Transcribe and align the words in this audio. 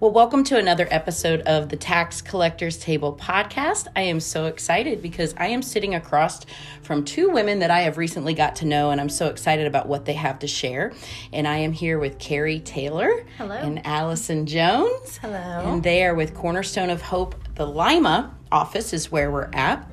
Well, 0.00 0.12
welcome 0.12 0.44
to 0.44 0.56
another 0.56 0.88
episode 0.90 1.42
of 1.42 1.68
the 1.68 1.76
Tax 1.76 2.22
Collectors 2.22 2.78
Table 2.78 3.14
podcast. 3.20 3.86
I 3.94 4.00
am 4.00 4.18
so 4.18 4.46
excited 4.46 5.02
because 5.02 5.34
I 5.36 5.48
am 5.48 5.60
sitting 5.60 5.94
across 5.94 6.40
from 6.80 7.04
two 7.04 7.28
women 7.28 7.58
that 7.58 7.70
I 7.70 7.80
have 7.80 7.98
recently 7.98 8.32
got 8.32 8.56
to 8.56 8.64
know, 8.64 8.92
and 8.92 8.98
I'm 8.98 9.10
so 9.10 9.26
excited 9.26 9.66
about 9.66 9.88
what 9.88 10.06
they 10.06 10.14
have 10.14 10.38
to 10.38 10.46
share. 10.46 10.94
And 11.34 11.46
I 11.46 11.58
am 11.58 11.72
here 11.72 11.98
with 11.98 12.18
Carrie 12.18 12.60
Taylor 12.60 13.26
Hello. 13.36 13.54
and 13.54 13.86
Allison 13.86 14.46
Jones. 14.46 15.18
Hello. 15.18 15.36
And 15.36 15.82
they 15.82 16.02
are 16.06 16.14
with 16.14 16.32
Cornerstone 16.32 16.88
of 16.88 17.02
Hope. 17.02 17.34
The 17.56 17.66
Lima 17.66 18.34
office 18.50 18.94
is 18.94 19.12
where 19.12 19.30
we're 19.30 19.50
at. 19.52 19.86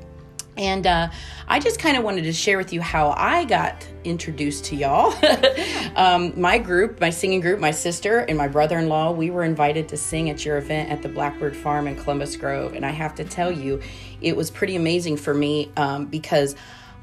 And 0.57 0.87
uh, 0.87 1.09
I 1.47 1.59
just 1.59 1.79
kind 1.79 1.97
of 1.97 2.03
wanted 2.03 2.23
to 2.23 2.33
share 2.33 2.57
with 2.57 2.73
you 2.73 2.81
how 2.81 3.11
I 3.11 3.45
got 3.45 3.87
introduced 4.03 4.65
to 4.65 4.75
y'all. 4.75 5.13
um, 5.95 6.39
my 6.39 6.57
group, 6.57 6.99
my 6.99 7.09
singing 7.09 7.41
group, 7.41 7.59
my 7.59 7.71
sister 7.71 8.19
and 8.19 8.37
my 8.37 8.47
brother 8.47 8.79
in 8.79 8.89
law, 8.89 9.11
we 9.11 9.29
were 9.29 9.43
invited 9.43 9.87
to 9.89 9.97
sing 9.97 10.29
at 10.29 10.45
your 10.45 10.57
event 10.57 10.89
at 10.89 11.01
the 11.01 11.09
Blackbird 11.09 11.55
Farm 11.55 11.87
in 11.87 11.95
Columbus 11.95 12.35
Grove. 12.35 12.73
And 12.73 12.85
I 12.85 12.91
have 12.91 13.15
to 13.15 13.23
tell 13.23 13.51
you, 13.51 13.81
it 14.21 14.35
was 14.35 14.49
pretty 14.49 14.75
amazing 14.75 15.17
for 15.17 15.33
me 15.33 15.71
um, 15.77 16.05
because. 16.05 16.55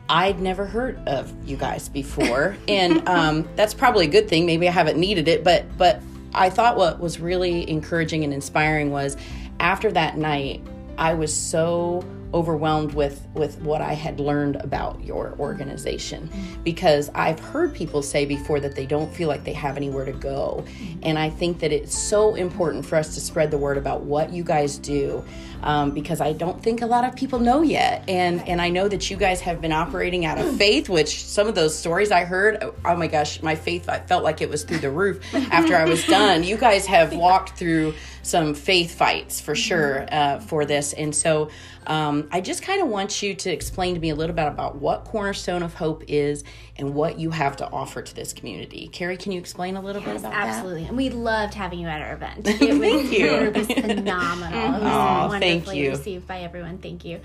I'd 0.07 0.39
never 0.39 0.67
heard 0.67 0.98
of 1.09 1.33
you 1.48 1.57
guys 1.57 1.89
before, 1.89 2.59
and 2.69 3.09
um, 3.09 3.48
that's 3.57 3.73
probably 3.73 4.05
a 4.05 4.11
good 4.11 4.29
thing. 4.29 4.45
Maybe 4.45 4.69
I 4.69 4.71
haven't 4.71 4.98
needed 4.98 5.29
it, 5.29 5.43
but 5.43 5.65
but 5.79 6.03
I 6.34 6.51
thought 6.51 6.77
what 6.77 7.01
was 7.01 7.21
really 7.21 7.69
encouraging 7.71 8.25
and 8.25 8.31
inspiring 8.31 8.91
was 8.91 9.17
after 9.61 9.91
that 9.93 10.19
night, 10.19 10.62
I 10.98 11.15
was 11.15 11.33
so 11.33 12.05
overwhelmed 12.34 12.93
with 12.93 13.27
with 13.33 13.59
what 13.61 13.80
I 13.80 13.95
had 13.95 14.20
learned 14.20 14.56
about 14.56 15.02
your 15.02 15.34
organization. 15.38 16.29
Because 16.65 17.11
I've 17.15 17.41
heard 17.41 17.75
people 17.75 18.02
say 18.02 18.27
before 18.27 18.61
that 18.61 18.75
they 18.75 18.84
don't 18.84 19.15
feel 19.15 19.29
like 19.29 19.45
they 19.45 19.52
have 19.52 19.77
anywhere 19.77 20.05
to 20.05 20.12
go. 20.12 20.65
And 21.03 21.19
I 21.19 21.31
think 21.31 21.61
that 21.61 21.72
it's 21.72 21.97
so 21.97 22.34
important 22.34 22.84
for 22.84 22.97
us 22.97 23.14
to 23.14 23.20
spread 23.20 23.50
the 23.50 23.59
word 23.59 23.78
about 23.78 24.03
what 24.03 24.33
you 24.33 24.42
guys 24.42 24.77
do 24.78 25.25
um, 25.62 25.92
because 25.92 26.20
I 26.20 26.33
don't 26.33 26.62
think 26.62 26.83
a 26.83 26.86
lot 26.86 27.05
of 27.05 27.17
people 27.17 27.39
know 27.39 27.62
yet. 27.62 28.05
And 28.09 28.47
and 28.47 28.61
I 28.61 28.69
know 28.69 28.89
that 28.89 29.11
you 29.11 29.16
guys 29.16 29.41
have 29.41 29.61
been 29.61 29.72
operating 29.72 30.27
out 30.27 30.39
of 30.39 30.56
faith 30.64 30.89
which 30.89 31.25
some 31.25 31.48
of 31.48 31.55
those 31.55 31.77
stories 31.77 32.11
I 32.11 32.25
heard 32.25 32.62
oh 32.84 32.97
my 32.97 33.06
gosh 33.06 33.42
my 33.42 33.55
faith 33.55 33.89
I 33.89 34.00
felt 34.00 34.25
like 34.25 34.41
it 34.41 34.50
was 34.50 34.64
through 34.64 34.78
the 34.78 34.91
roof 34.91 35.22
after 35.34 35.77
I 35.77 35.84
was 35.84 36.05
done. 36.09 36.42
You 36.42 36.56
guys 36.56 36.87
have 36.87 37.14
walked 37.14 37.56
through 37.56 37.94
some 38.25 38.55
faith 38.55 38.94
fights 38.94 39.41
for 39.41 39.55
sure 39.55 40.06
uh, 40.11 40.41
for 40.41 40.64
this. 40.64 40.92
And 40.94 41.14
so 41.14 41.50
um, 41.87 42.29
I 42.33 42.41
just 42.41 42.63
kind 42.63 42.83
of 42.83 42.89
want 42.89 43.23
you 43.23 43.35
to 43.35 43.51
explain 43.51 43.95
to 43.95 44.01
me 44.01 44.11
a 44.11 44.15
little 44.15 44.35
bit 44.35 44.47
about 44.47 44.77
what 44.77 45.05
Cornerstone 45.05 45.63
of 45.63 45.75
Hope 45.75 46.05
is 46.09 46.45
and 46.77 46.95
what 46.95 47.19
you 47.19 47.31
have 47.31 47.57
to 47.57 47.71
offer 47.71 48.03
to 48.03 48.15
this 48.15 48.33
community. 48.33 48.89
Carrie, 48.89 49.17
can 49.17 49.33
you 49.33 49.39
explain 49.39 49.77
a 49.77 49.81
little 49.81 50.03
bit 50.03 50.17
about 50.17 50.33
that? 50.33 50.49
Absolutely. 50.49 50.85
And 50.87 50.97
we 50.97 51.11
loved 51.11 51.55
having 51.55 51.79
you 51.79 51.89
at 51.89 52.01
our 52.03 52.15
event. 52.15 52.49
It 52.65 52.81
Thank 52.81 53.12
you. 53.12 53.27
It 53.27 53.57
was 53.57 53.67
phenomenal. 53.67 54.59
It 54.59 54.83
was 54.83 55.41
thank 55.41 55.67
wonderfully 55.67 55.81
you. 55.81 55.91
received 55.91 56.27
by 56.27 56.41
everyone. 56.41 56.79
Thank 56.79 57.05
you. 57.05 57.21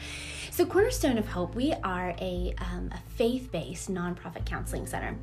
So, 0.51 0.65
Cornerstone 0.65 1.17
of 1.17 1.27
Hope, 1.27 1.55
we 1.55 1.73
are 1.83 2.15
a, 2.19 2.53
um, 2.57 2.91
a 2.93 2.99
faith 3.15 3.51
based 3.51 3.91
nonprofit 3.91 4.45
counseling 4.45 4.85
center. 4.85 5.15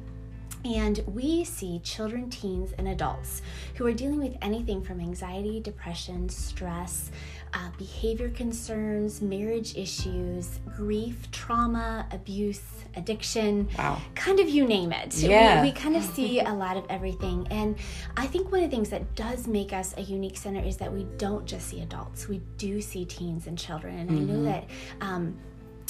And 0.64 0.98
we 1.06 1.44
see 1.44 1.78
children, 1.80 2.28
teens, 2.30 2.72
and 2.76 2.88
adults 2.88 3.42
who 3.74 3.86
are 3.86 3.92
dealing 3.92 4.18
with 4.18 4.36
anything 4.42 4.82
from 4.82 5.00
anxiety, 5.00 5.60
depression, 5.60 6.28
stress, 6.28 7.10
uh, 7.54 7.70
behavior 7.78 8.28
concerns, 8.30 9.22
marriage 9.22 9.76
issues, 9.76 10.58
grief, 10.76 11.30
trauma, 11.30 12.06
abuse, 12.10 12.60
addiction. 12.96 13.68
Wow. 13.78 14.00
Kind 14.16 14.40
of 14.40 14.48
you 14.48 14.66
name 14.66 14.92
it. 14.92 15.14
We- 15.22 15.28
Yeah. 15.28 15.62
We, 15.62 15.72
kind 15.72 15.94
of 15.96 16.02
see 16.02 16.40
a 16.40 16.52
lot 16.52 16.76
of 16.76 16.84
everything. 16.90 17.46
And 17.50 17.76
I 18.16 18.26
think 18.26 18.50
one 18.50 18.64
of 18.64 18.70
the 18.70 18.74
things 18.76 18.90
that 18.90 19.14
does 19.14 19.46
make 19.46 19.72
us 19.72 19.94
a 19.96 20.02
unique 20.02 20.36
center 20.36 20.60
is 20.60 20.76
that 20.78 20.92
we 20.92 21.04
don't 21.16 21.46
just 21.46 21.68
see 21.68 21.80
adults, 21.80 22.26
we 22.28 22.40
do 22.58 22.80
see 22.80 23.04
teens 23.04 23.46
and 23.46 23.56
children. 23.58 23.98
And 23.98 24.10
I 24.10 24.22
know 24.32 24.42
that. 24.44 24.64
Um, 25.00 25.36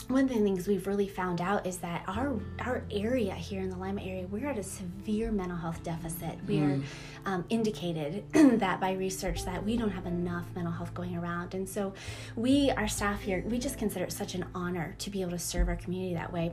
one 0.09 0.25
of 0.25 0.29
the 0.29 0.37
things 0.37 0.69
we've 0.69 0.87
really 0.87 1.09
found 1.09 1.41
out 1.41 1.67
is 1.67 1.79
that 1.79 2.05
our 2.07 2.39
our 2.61 2.85
area 2.91 3.35
here 3.35 3.61
in 3.61 3.71
the 3.71 3.77
Lima 3.77 4.01
area, 4.03 4.27
we're 4.31 4.47
at 4.47 4.59
a 4.59 4.63
severe 4.63 5.33
mental 5.33 5.57
health 5.57 5.83
deficit. 5.83 6.39
We 6.47 6.61
are 6.61 6.81
um, 7.25 7.45
indicated 7.49 8.25
that 8.61 8.81
by 8.81 8.93
research 8.93 9.45
that 9.45 9.65
we 9.65 9.77
don't 9.77 9.91
have 9.91 10.07
enough 10.07 10.45
mental 10.55 10.73
health 10.73 10.95
going 10.95 11.17
around, 11.17 11.55
and 11.55 11.69
so 11.69 11.93
we, 12.37 12.71
our 12.71 12.87
staff 12.89 13.23
here, 13.23 13.43
we 13.47 13.59
just 13.59 13.79
consider 13.79 14.05
it 14.05 14.13
such 14.13 14.35
an 14.35 14.45
honor 14.55 14.95
to 14.99 15.11
be 15.11 15.23
able 15.23 15.33
to 15.33 15.39
serve 15.39 15.69
our 15.69 15.77
community 15.77 16.15
that 16.15 16.33
way. 16.33 16.53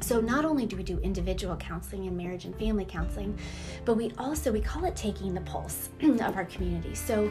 So 0.00 0.20
not 0.20 0.44
only 0.44 0.66
do 0.66 0.76
we 0.76 0.82
do 0.82 0.98
individual 0.98 1.56
counseling 1.56 2.06
and 2.06 2.16
marriage 2.16 2.44
and 2.44 2.56
family 2.58 2.84
counseling, 2.84 3.38
but 3.84 3.96
we 3.96 4.12
also 4.18 4.52
we 4.52 4.60
call 4.60 4.84
it 4.84 4.94
taking 4.94 5.34
the 5.34 5.40
pulse 5.42 5.88
of 6.02 6.36
our 6.36 6.44
community. 6.44 6.94
So 6.94 7.30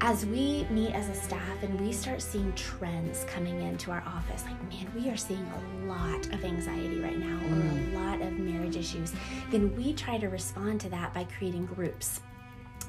as 0.00 0.24
we 0.26 0.64
meet 0.70 0.92
as 0.92 1.08
a 1.08 1.14
staff 1.14 1.62
and 1.62 1.80
we 1.80 1.92
start 1.92 2.22
seeing 2.22 2.52
trends 2.54 3.24
coming 3.24 3.62
into 3.62 3.90
our 3.90 4.02
office, 4.06 4.44
like 4.44 4.60
man, 4.70 4.90
we 4.94 5.10
are 5.10 5.16
seeing 5.16 5.44
a 5.44 5.86
lot 5.86 6.26
of 6.32 6.44
anxiety 6.44 7.00
right 7.00 7.18
now 7.18 7.36
or 7.36 7.60
a 7.60 7.64
mm. 7.64 7.94
lot 7.94 8.20
of 8.20 8.32
marriage 8.38 8.76
issues, 8.76 9.12
then 9.50 9.74
we 9.76 9.92
try 9.92 10.18
to 10.18 10.28
respond 10.28 10.80
to 10.80 10.88
that 10.90 11.12
by 11.12 11.24
creating 11.24 11.66
groups 11.66 12.20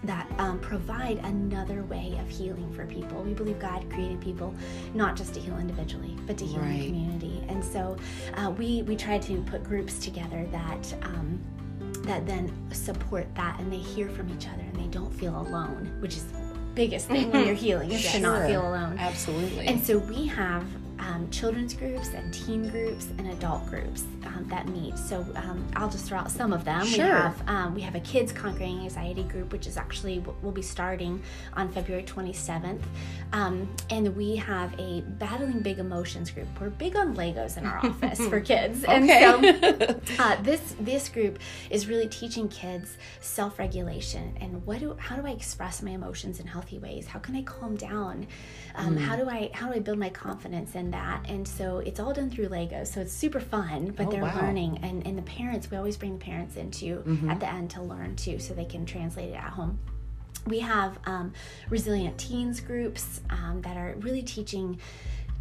that 0.04 0.28
um, 0.38 0.60
provide 0.60 1.18
another 1.20 1.84
way 1.84 2.18
of 2.22 2.30
healing 2.30 2.72
for 2.74 2.86
people. 2.86 3.24
We 3.24 3.34
believe 3.34 3.60
God 3.60 3.90
created 3.90 4.22
people 4.22 4.54
not 4.94 5.16
just 5.16 5.34
to 5.36 5.40
heal 5.40 5.58
individually, 5.58 6.16
but 6.28 6.38
to 6.38 6.46
heal 6.46 6.60
Right. 6.60 6.80
the 6.80 6.86
community. 6.88 7.44
And 7.48 7.64
so 7.64 7.98
uh, 8.36 8.52
we 8.52 8.82
we 8.84 8.96
try 8.96 9.18
to 9.20 9.42
put 9.44 9.64
groups 9.64 10.00
together 10.00 10.48
that. 10.52 10.96
Um, 11.04 11.40
that 12.04 12.28
then 12.28 12.52
support 12.72 13.26
that 13.34 13.60
and 13.60 13.74
they 13.74 13.78
hear 13.80 14.08
from 14.10 14.30
each 14.30 14.48
other 14.48 14.62
and 14.62 14.76
they 14.76 14.86
don't 14.90 15.12
feel 15.12 15.40
alone, 15.42 15.92
which 16.02 16.16
is 16.16 16.24
the 16.26 16.38
biggest 16.76 17.08
thing 17.08 17.32
when 17.32 17.48
you're 17.48 17.56
healing 17.68 17.92
is 17.92 18.12
to 18.12 18.20
not 18.20 18.46
feel 18.48 18.62
alone. 18.62 18.96
Absolutely. 19.00 19.66
And 19.66 19.84
so 19.84 19.98
we 19.98 20.28
have 20.28 20.64
um, 21.00 21.30
children's 21.30 21.74
groups 21.74 22.10
and 22.14 22.34
teen 22.34 22.70
groups 22.70 23.08
and 23.18 23.28
adult 23.32 23.66
groups 23.68 24.04
um, 24.26 24.46
that 24.50 24.68
meet. 24.70 24.98
So 24.98 25.26
um, 25.36 25.66
I'll 25.76 25.90
just 25.90 26.06
throw 26.06 26.18
out 26.20 26.32
some 26.32 26.54
of 26.54 26.64
them. 26.66 26.82
We 26.82 26.88
Sure. 26.88 27.06
have 27.06 27.42
um, 27.48 27.76
we 27.76 27.82
have 27.82 27.96
a 27.96 28.00
kids 28.00 28.32
conquering 28.32 28.80
anxiety 28.82 29.24
group, 29.24 29.52
which 29.52 29.68
is 29.68 29.78
actually 29.78 30.24
we'll 30.42 30.52
be 30.52 30.62
starting 30.62 31.22
on 31.54 31.70
February 31.72 32.04
27th, 32.04 32.82
um, 33.34 33.68
and 33.90 34.16
we 34.16 34.36
have 34.38 34.74
a 34.80 35.02
battling 35.02 35.60
big 35.60 35.80
emotions 35.80 36.32
group. 36.32 36.48
We're 36.60 36.70
big 36.70 36.96
on 36.96 37.16
Legos 37.16 37.58
in 37.58 37.66
our 37.66 37.86
office 37.86 38.20
for 38.28 38.40
kids, 38.52 38.84
and 38.84 39.08
so 39.08 40.00
uh, 40.24 40.42
this 40.42 40.76
this 40.80 41.10
group 41.10 41.40
is 41.70 41.88
really 41.88 42.08
teaching 42.08 42.48
kids 42.48 42.98
self-regulation 43.22 44.36
and 44.42 44.66
what 44.66 44.80
do 44.80 44.96
how 45.00 45.16
do 45.16 45.26
I 45.26 45.32
express 45.32 45.82
my 45.82 45.92
emotions 45.92 46.40
in 46.40 46.48
healthy 46.48 46.80
ways? 46.80 47.08
How 47.08 47.20
can 47.20 47.36
I 47.36 47.42
calm 47.44 47.76
down? 47.76 48.28
Um, 48.76 48.98
How 48.98 49.16
do 49.16 49.30
I 49.30 49.50
how 49.54 49.68
do 49.68 49.74
I 49.76 49.80
build 49.80 50.00
my 50.00 50.10
confidence 50.10 50.76
that? 50.92 51.26
And 51.30 51.48
so 51.48 51.80
it's 51.80 52.00
all 52.00 52.14
done 52.14 52.30
through 52.30 52.48
Legos, 52.50 52.88
so 52.88 53.02
it's 53.02 53.14
super 53.14 53.40
fun. 53.40 53.94
But 53.96 54.08
Oh, 54.08 54.12
they're 54.12 54.22
wow. 54.24 54.42
learning, 54.42 54.80
and 54.84 55.06
and 55.08 55.18
the 55.18 55.22
parents 55.24 55.70
we 55.72 55.78
always 55.78 55.98
bring 55.98 56.18
the 56.18 56.24
parents 56.26 56.56
into 56.58 57.04
at 57.30 57.40
the 57.40 57.52
end 57.52 57.70
to 57.72 57.82
learn 57.82 58.16
too, 58.16 58.40
so 58.40 58.54
they 58.54 58.66
can 58.66 58.86
translate 58.86 59.30
it 59.30 59.36
at 59.36 59.50
home 59.52 59.80
we 60.48 60.60
have 60.60 61.00
um, 61.08 61.34
resilient 61.72 62.20
teens 62.20 62.60
groups 62.60 63.22
um, 63.32 63.62
that 63.64 63.78
are 63.78 63.96
really 64.02 64.22
teaching 64.22 64.80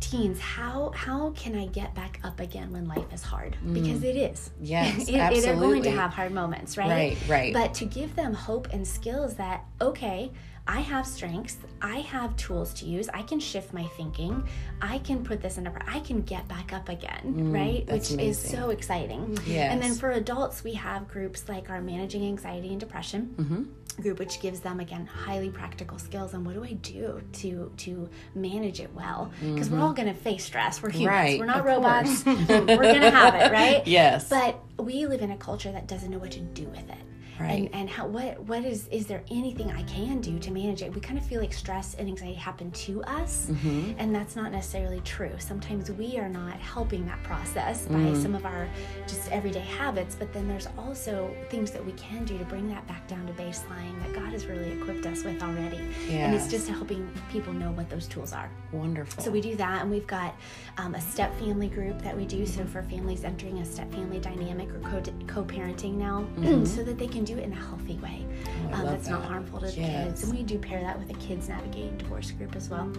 teens 0.00 0.40
how 0.40 0.90
how 0.94 1.28
can 1.32 1.54
I 1.54 1.66
get 1.66 1.94
back 1.94 2.20
up 2.24 2.40
again 2.40 2.72
when 2.72 2.88
life 2.88 3.12
is 3.12 3.22
hard 3.22 3.54
because 3.74 4.02
it 4.02 4.16
is 4.16 4.50
Yes, 4.62 5.08
It- 5.08 5.14
it- 5.16 5.42
they're 5.42 5.56
going 5.56 5.82
to 5.82 5.90
have 5.90 6.10
hard 6.12 6.32
moments 6.32 6.78
right 6.78 6.88
Right, 6.88 7.28
right. 7.28 7.52
but 7.52 7.74
to 7.74 7.84
give 7.84 8.16
them 8.16 8.32
hope 8.32 8.68
and 8.72 8.86
skills 8.86 9.34
that 9.34 9.64
okay 9.80 10.30
I 10.66 10.80
have 10.80 11.06
strengths. 11.06 11.58
I 11.82 11.96
have 12.00 12.34
tools 12.36 12.72
to 12.74 12.86
use. 12.86 13.10
I 13.12 13.20
can 13.22 13.38
shift 13.38 13.74
my 13.74 13.84
thinking. 13.98 14.42
I 14.80 14.98
can 15.00 15.22
put 15.22 15.42
this 15.42 15.58
into. 15.58 15.70
I 15.86 16.00
can 16.00 16.22
get 16.22 16.48
back 16.48 16.72
up 16.72 16.88
again, 16.88 17.52
right? 17.52 17.84
Mm, 17.84 17.86
that's 17.86 18.10
Which 18.12 18.20
is 18.20 18.38
so 18.38 18.70
exciting. 18.70 19.38
Yes. 19.46 19.72
And 19.72 19.82
then 19.82 19.94
for 19.94 20.12
adults, 20.12 20.64
we 20.64 20.72
have 20.74 21.06
groups 21.08 21.48
like 21.50 21.68
our 21.68 21.82
managing 21.82 22.24
anxiety 22.24 22.68
and 22.70 22.80
depression 22.80 23.34
Mm-hmm. 23.36 24.02
group, 24.02 24.18
which 24.18 24.40
gives 24.40 24.60
them 24.60 24.80
again 24.80 25.04
highly 25.04 25.50
practical 25.50 25.98
skills 25.98 26.32
on 26.32 26.44
what 26.44 26.54
do 26.54 26.64
I 26.64 26.72
do 26.72 27.20
to 27.40 27.70
to 27.78 28.08
manage 28.34 28.80
it 28.80 28.90
well? 28.94 29.30
Because 29.42 29.68
we're 29.68 29.80
all 29.80 29.92
going 29.92 30.08
to 30.08 30.14
face 30.14 30.44
stress. 30.46 30.82
We're 30.82 30.90
humans. 30.90 31.10
Mm-hmm. 31.10 31.26
Right, 31.26 31.40
We're 31.40 31.46
not 31.46 31.64
robots. 31.66 32.24
we're 32.24 32.36
going 32.46 33.00
to 33.02 33.10
have 33.10 33.34
it, 33.34 33.52
right? 33.52 33.86
Yes. 33.86 34.30
But 34.30 34.58
we 34.78 35.04
live 35.06 35.20
in 35.20 35.30
a 35.30 35.36
culture 35.36 35.70
that 35.72 35.86
doesn't 35.88 36.10
know 36.10 36.18
what 36.18 36.30
to 36.32 36.40
do 36.40 36.64
with 36.68 36.88
it. 36.88 36.96
Right. 37.40 37.50
And, 37.50 37.74
and 37.74 37.90
how 37.90 38.06
what 38.06 38.40
what 38.44 38.64
is 38.64 38.88
is 38.88 39.06
there 39.06 39.22
anything 39.30 39.70
I 39.70 39.82
can 39.84 40.20
do 40.20 40.38
to 40.38 40.50
manage 40.50 40.82
it? 40.82 40.94
We 40.94 41.00
kind 41.00 41.18
of 41.18 41.24
feel 41.26 41.40
like 41.40 41.52
stress 41.52 41.94
and 41.94 42.08
anxiety 42.08 42.34
happen 42.34 42.70
to 42.70 43.02
us, 43.04 43.46
Mm-hmm. 43.50 43.92
and 43.98 44.14
that's 44.14 44.36
not 44.36 44.52
necessarily 44.52 45.00
true. 45.00 45.32
Sometimes 45.38 45.90
we 45.90 46.18
are 46.18 46.28
not 46.28 46.58
helping 46.60 47.06
that 47.06 47.22
process 47.22 47.86
by 47.86 47.94
Mm. 47.98 48.22
some 48.22 48.34
of 48.34 48.44
our 48.46 48.68
just 49.06 49.30
everyday 49.32 49.60
habits, 49.60 50.14
but 50.14 50.32
then 50.32 50.46
there's 50.48 50.68
also 50.78 51.34
things 51.50 51.70
that 51.72 51.84
we 51.84 51.92
can 51.92 52.24
do 52.24 52.36
to 52.38 52.44
bring 52.44 52.68
that 52.68 52.86
back 52.86 53.06
down 53.08 53.26
to 53.26 53.32
baseline 53.34 53.98
that 54.02 54.12
God 54.14 54.32
has 54.32 54.46
really 54.46 54.70
equipped 54.72 55.06
us 55.06 55.24
with 55.24 55.42
already. 55.42 55.80
And 56.10 56.34
it's 56.34 56.48
just 56.50 56.68
helping 56.68 57.08
people 57.32 57.52
know 57.52 57.70
what 57.72 57.88
those 57.90 58.06
tools 58.06 58.32
are. 58.32 58.50
Wonderful. 58.72 59.22
So 59.22 59.30
we 59.30 59.40
do 59.40 59.56
that, 59.56 59.82
and 59.82 59.90
we've 59.90 60.06
got 60.06 60.34
um, 60.78 60.94
a 60.94 61.00
step 61.00 61.36
family 61.38 61.68
group 61.68 62.00
that 62.02 62.16
we 62.16 62.26
do. 62.26 62.46
So 62.46 62.64
for 62.66 62.82
families 62.82 63.24
entering 63.24 63.58
a 63.58 63.64
step 63.64 63.90
family 63.92 64.18
dynamic 64.18 64.68
or 64.74 64.78
co- 64.80 65.02
co-parenting 65.26 65.94
now, 65.94 66.24
so 66.64 66.82
that 66.84 66.98
they 66.98 67.06
can 67.08 67.23
do 67.24 67.36
it 67.38 67.44
in 67.44 67.52
a 67.52 67.56
healthy 67.56 67.96
way 67.98 68.24
Oh, 68.72 68.74
um, 68.74 68.86
that's 68.86 69.08
not 69.08 69.24
harmful 69.24 69.60
to 69.60 69.66
the 69.66 69.72
kids. 69.72 70.22
And 70.22 70.32
we 70.32 70.42
do 70.42 70.58
pair 70.58 70.80
that 70.80 70.98
with 70.98 71.10
a 71.10 71.14
kids 71.14 71.48
navigating 71.48 71.96
divorce 71.96 72.30
group 72.30 72.56
as 72.56 72.68
well. 72.68 72.90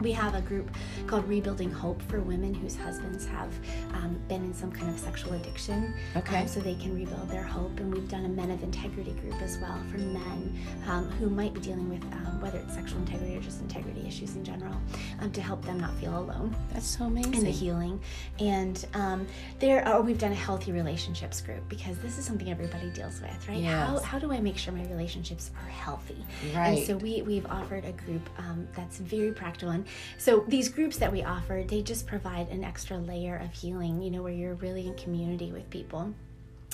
We 0.00 0.12
have 0.12 0.34
a 0.34 0.40
group 0.40 0.70
called 1.06 1.26
Rebuilding 1.26 1.72
Hope 1.72 2.00
for 2.02 2.20
women 2.20 2.54
whose 2.54 2.76
husbands 2.76 3.26
have 3.26 3.52
um, 3.94 4.20
been 4.28 4.44
in 4.44 4.54
some 4.54 4.70
kind 4.70 4.90
of 4.90 4.98
sexual 4.98 5.32
addiction. 5.32 5.94
Okay. 6.14 6.42
um, 6.42 6.48
so 6.48 6.60
they 6.60 6.74
can 6.74 6.94
rebuild 6.94 7.28
their 7.30 7.42
hope. 7.42 7.80
And 7.80 7.92
we've 7.92 8.08
done 8.08 8.24
a 8.24 8.28
Men 8.28 8.50
of 8.50 8.62
Integrity 8.62 9.12
group 9.12 9.40
as 9.42 9.58
well 9.58 9.80
for 9.90 9.98
men 9.98 10.58
um, 10.86 11.10
who 11.12 11.30
might 11.30 11.54
be 11.54 11.60
dealing 11.60 11.88
with 11.88 12.02
um, 12.12 12.40
whether 12.40 12.58
it's 12.58 12.74
sexual 12.74 12.98
integrity 13.00 13.27
or 13.38 13.42
just 13.42 13.60
integrity 13.60 14.06
issues 14.06 14.36
in 14.36 14.44
general 14.44 14.74
um, 15.20 15.30
to 15.32 15.40
help 15.40 15.64
them 15.64 15.78
not 15.80 15.94
feel 15.94 16.18
alone 16.18 16.54
That's 16.72 16.86
so 16.86 17.04
amazing. 17.04 17.34
and 17.34 17.46
the 17.46 17.50
healing. 17.50 18.00
And 18.38 18.84
um, 18.94 19.26
there 19.58 19.86
are, 19.86 20.02
we've 20.02 20.18
done 20.18 20.32
a 20.32 20.36
healthy 20.36 20.72
relationships 20.72 21.40
group 21.40 21.66
because 21.68 21.98
this 21.98 22.18
is 22.18 22.24
something 22.24 22.50
everybody 22.50 22.90
deals 22.90 23.20
with, 23.20 23.48
right? 23.48 23.62
How, 23.64 23.98
how 24.00 24.18
do 24.18 24.32
I 24.32 24.40
make 24.40 24.58
sure 24.58 24.72
my 24.74 24.86
relationships 24.86 25.50
are 25.62 25.68
healthy? 25.68 26.24
Right. 26.54 26.78
And 26.78 26.86
so 26.86 26.96
we, 26.96 27.22
we've 27.22 27.46
offered 27.46 27.84
a 27.84 27.92
group 27.92 28.28
um, 28.38 28.66
that's 28.74 28.98
very 28.98 29.32
practical. 29.32 29.70
And 29.70 29.86
so 30.18 30.44
these 30.48 30.68
groups 30.68 30.98
that 30.98 31.12
we 31.12 31.22
offer, 31.22 31.64
they 31.66 31.82
just 31.82 32.06
provide 32.06 32.48
an 32.48 32.64
extra 32.64 32.98
layer 32.98 33.36
of 33.36 33.52
healing, 33.52 34.02
you 34.02 34.10
know, 34.10 34.22
where 34.22 34.32
you're 34.32 34.54
really 34.54 34.86
in 34.86 34.94
community 34.94 35.52
with 35.52 35.68
people 35.70 36.12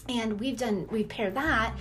and 0.09 0.39
we've 0.39 0.59
done 0.59 0.87
we've 0.91 1.09
paired 1.09 1.35
that 1.35 1.75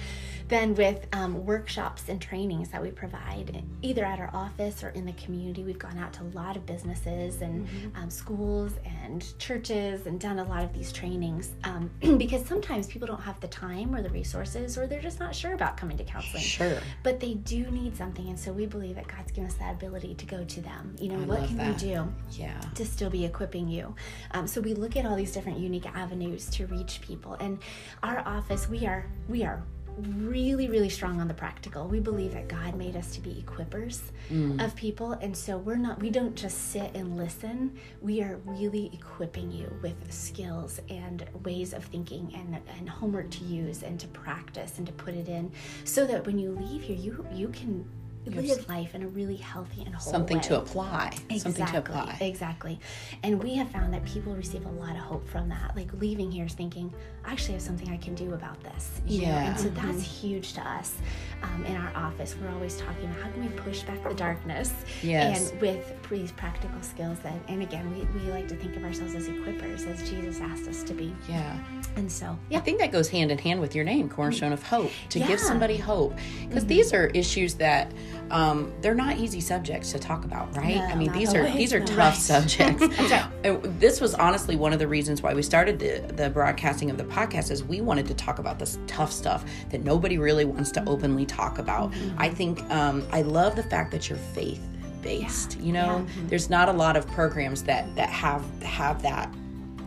then 0.53 0.75
with 0.75 1.07
um, 1.13 1.43
workshops 1.47 2.09
and 2.09 2.21
trainings 2.21 2.69
that 2.69 2.81
we 2.81 2.91
provide 2.91 3.63
either 3.81 4.05
at 4.05 4.19
our 4.19 4.29
office 4.33 4.83
or 4.83 4.89
in 4.89 5.03
the 5.05 5.11
community 5.13 5.63
we've 5.63 5.79
gone 5.79 5.97
out 5.97 6.13
to 6.13 6.21
a 6.21 6.29
lot 6.35 6.55
of 6.55 6.63
businesses 6.65 7.41
and 7.41 7.67
um, 7.95 8.09
schools 8.09 8.73
and 9.03 9.37
churches 9.39 10.05
and 10.05 10.19
done 10.19 10.37
a 10.39 10.43
lot 10.43 10.63
of 10.63 10.71
these 10.71 10.91
trainings 10.91 11.49
um, 11.63 11.89
because 12.17 12.45
sometimes 12.45 12.85
people 12.85 13.07
don't 13.07 13.21
have 13.21 13.39
the 13.39 13.47
time 13.47 13.95
or 13.95 14.01
the 14.03 14.09
resources 14.09 14.77
or 14.77 14.85
they're 14.85 15.01
just 15.01 15.19
not 15.19 15.33
sure 15.33 15.53
about 15.53 15.75
coming 15.75 15.97
to 15.97 16.03
counseling 16.03 16.43
Sure. 16.43 16.77
but 17.01 17.19
they 17.19 17.33
do 17.33 17.65
need 17.71 17.97
something 17.97 18.29
and 18.29 18.39
so 18.39 18.51
we 18.53 18.67
believe 18.67 18.95
that 18.95 19.07
god's 19.07 19.31
given 19.31 19.49
us 19.49 19.55
that 19.55 19.73
ability 19.73 20.13
to 20.13 20.25
go 20.27 20.43
to 20.43 20.61
them 20.61 20.95
you 20.99 21.09
know 21.09 21.19
I 21.23 21.25
what 21.25 21.47
can 21.47 21.57
that. 21.57 21.81
we 21.81 21.87
do 21.89 22.07
Yeah. 22.31 22.59
to 22.75 22.85
still 22.85 23.09
be 23.09 23.25
equipping 23.25 23.67
you. 23.67 23.95
Um, 24.31 24.45
so 24.47 24.61
we 24.61 24.73
look 24.75 24.95
at 24.97 25.05
all 25.05 25.15
these 25.15 25.31
different 25.31 25.57
unique 25.59 25.85
avenues 25.95 26.47
to 26.51 26.67
reach 26.67 27.01
people. 27.01 27.33
And 27.39 27.59
our 28.03 28.19
office, 28.27 28.67
we 28.69 28.85
are 28.85 29.05
we 29.27 29.43
are 29.43 29.61
really 29.97 30.67
really 30.67 30.89
strong 30.89 31.19
on 31.21 31.27
the 31.27 31.33
practical. 31.33 31.87
We 31.87 31.99
believe 31.99 32.33
that 32.33 32.47
God 32.47 32.75
made 32.75 32.95
us 32.95 33.13
to 33.15 33.21
be 33.21 33.43
equippers 33.45 34.01
mm. 34.31 34.63
of 34.63 34.75
people, 34.75 35.13
and 35.13 35.35
so 35.35 35.57
we're 35.57 35.75
not 35.75 35.99
we 35.99 36.09
don't 36.09 36.35
just 36.35 36.71
sit 36.71 36.91
and 36.95 37.17
listen. 37.17 37.77
We 38.01 38.21
are 38.21 38.37
really 38.45 38.89
equipping 38.93 39.51
you 39.51 39.71
with 39.81 40.11
skills 40.11 40.79
and 40.89 41.25
ways 41.43 41.73
of 41.73 41.83
thinking 41.85 42.33
and 42.35 42.59
and 42.77 42.89
homework 42.89 43.29
to 43.31 43.43
use 43.43 43.83
and 43.83 43.99
to 43.99 44.07
practice 44.07 44.77
and 44.77 44.87
to 44.87 44.93
put 44.93 45.13
it 45.13 45.27
in, 45.27 45.51
so 45.83 46.05
that 46.05 46.25
when 46.25 46.39
you 46.39 46.51
leave 46.51 46.81
here, 46.81 46.95
you 46.95 47.25
you 47.33 47.49
can. 47.49 47.85
Live 48.25 48.69
life 48.69 48.95
in 48.95 49.03
a 49.03 49.07
really 49.07 49.35
healthy 49.35 49.83
and 49.83 49.93
whole 49.93 50.11
Something 50.11 50.37
way. 50.37 50.43
to 50.43 50.57
apply. 50.59 51.11
Something 51.11 51.39
to 51.39 51.49
Exactly, 51.49 51.77
apply. 51.79 52.17
Exactly. 52.21 52.79
And 53.23 53.43
we 53.43 53.53
have 53.55 53.69
found 53.69 53.93
that 53.93 54.05
people 54.05 54.33
receive 54.35 54.65
a 54.65 54.69
lot 54.71 54.91
of 54.91 55.01
hope 55.01 55.27
from 55.27 55.49
that. 55.49 55.75
Like 55.75 55.91
leaving 55.99 56.31
here 56.31 56.45
is 56.45 56.53
thinking, 56.53 56.93
I 57.25 57.31
actually 57.31 57.53
have 57.53 57.61
something 57.61 57.89
I 57.89 57.97
can 57.97 58.15
do 58.15 58.33
about 58.33 58.61
this. 58.63 59.01
You 59.05 59.23
know? 59.23 59.27
Yeah. 59.27 59.49
And 59.51 59.59
so 59.59 59.69
that's 59.69 60.03
huge 60.03 60.53
to 60.53 60.61
us. 60.61 60.93
Um, 61.41 61.65
in 61.65 61.75
our 61.75 61.91
office, 61.95 62.35
we're 62.41 62.49
always 62.49 62.77
talking 62.77 63.05
about 63.05 63.21
how 63.21 63.29
can 63.31 63.41
we 63.41 63.49
push 63.49 63.81
back 63.83 64.01
the 64.07 64.13
darkness 64.13 64.71
Yes. 65.01 65.51
and 65.51 65.61
with 65.61 66.09
these 66.09 66.31
practical 66.31 66.79
skills 66.81 67.17
that 67.19 67.33
and 67.47 67.63
again 67.63 67.89
we, 67.91 68.03
we 68.19 68.29
like 68.31 68.47
to 68.47 68.55
think 68.55 68.75
of 68.75 68.83
ourselves 68.83 69.15
as 69.15 69.27
equippers 69.27 69.87
as 69.87 70.07
Jesus 70.07 70.39
asked 70.39 70.67
us 70.67 70.83
to 70.83 70.93
be. 70.93 71.13
Yeah. 71.27 71.57
And 71.95 72.09
so 72.11 72.37
yeah. 72.49 72.59
I 72.59 72.61
think 72.61 72.79
that 72.79 72.91
goes 72.91 73.09
hand 73.09 73.31
in 73.31 73.37
hand 73.39 73.59
with 73.59 73.73
your 73.75 73.83
name, 73.83 74.07
Cornerstone 74.09 74.53
of 74.53 74.61
Hope, 74.63 74.91
to 75.09 75.19
Yeah. 75.19 75.27
give 75.27 75.39
somebody 75.39 75.75
hope. 75.75 76.13
Because 76.47 76.65
these 76.67 76.93
are 76.93 77.07
issues 77.07 77.55
that 77.55 77.91
um, 78.33 78.73
they're 78.81 78.95
not 78.95 79.17
easy 79.17 79.39
subjects 79.39 79.91
to 79.93 79.99
talk 79.99 80.25
about, 80.25 80.53
right? 80.57 80.75
No, 80.75 80.81
I 80.85 80.95
mean, 80.95 81.11
these 81.13 81.33
are 81.33 81.49
these 81.51 81.71
are 81.71 81.79
no. 81.79 81.85
tough 81.85 81.97
Right. 81.97 82.15
subjects. 82.17 82.83
This 83.79 83.99
was 84.01 84.15
honestly 84.15 84.55
one 84.55 84.73
of 84.73 84.79
the 84.79 84.87
reasons 84.87 85.21
why 85.21 85.33
we 85.33 85.41
started 85.43 85.77
the 85.79 85.99
the 86.13 86.29
broadcasting 86.29 86.89
of 86.89 86.97
the 86.97 87.03
podcast 87.03 87.51
is 87.51 87.63
we 87.63 87.79
wanted 87.81 88.07
to 88.07 88.13
talk 88.13 88.39
about 88.39 88.57
this 88.59 88.79
tough 88.87 89.11
stuff 89.11 89.45
that 89.69 89.83
nobody 89.83 90.17
really 90.17 90.45
wants 90.45 90.71
to 90.71 90.83
openly 90.89 91.25
talk 91.25 91.59
about. 91.59 91.91
Mm-hmm. 91.91 92.21
I 92.21 92.29
think 92.29 92.61
um, 92.71 93.05
I 93.11 93.21
love 93.21 93.55
the 93.55 93.63
fact 93.63 93.91
that 93.91 94.09
you're 94.09 94.17
faith 94.17 94.61
based. 95.01 95.59
You 95.59 95.73
know, 95.73 96.05
Yeah. 96.07 96.23
there's 96.27 96.49
not 96.49 96.69
a 96.69 96.73
lot 96.73 96.95
of 96.97 97.05
programs 97.07 97.63
that 97.63 97.93
that 97.95 98.09
have 98.09 98.43
have 98.63 99.01
that. 99.03 99.29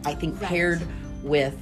I 0.04 0.14
think 0.14 0.40
Right. 0.40 0.48
paired 0.50 0.86
with 1.22 1.56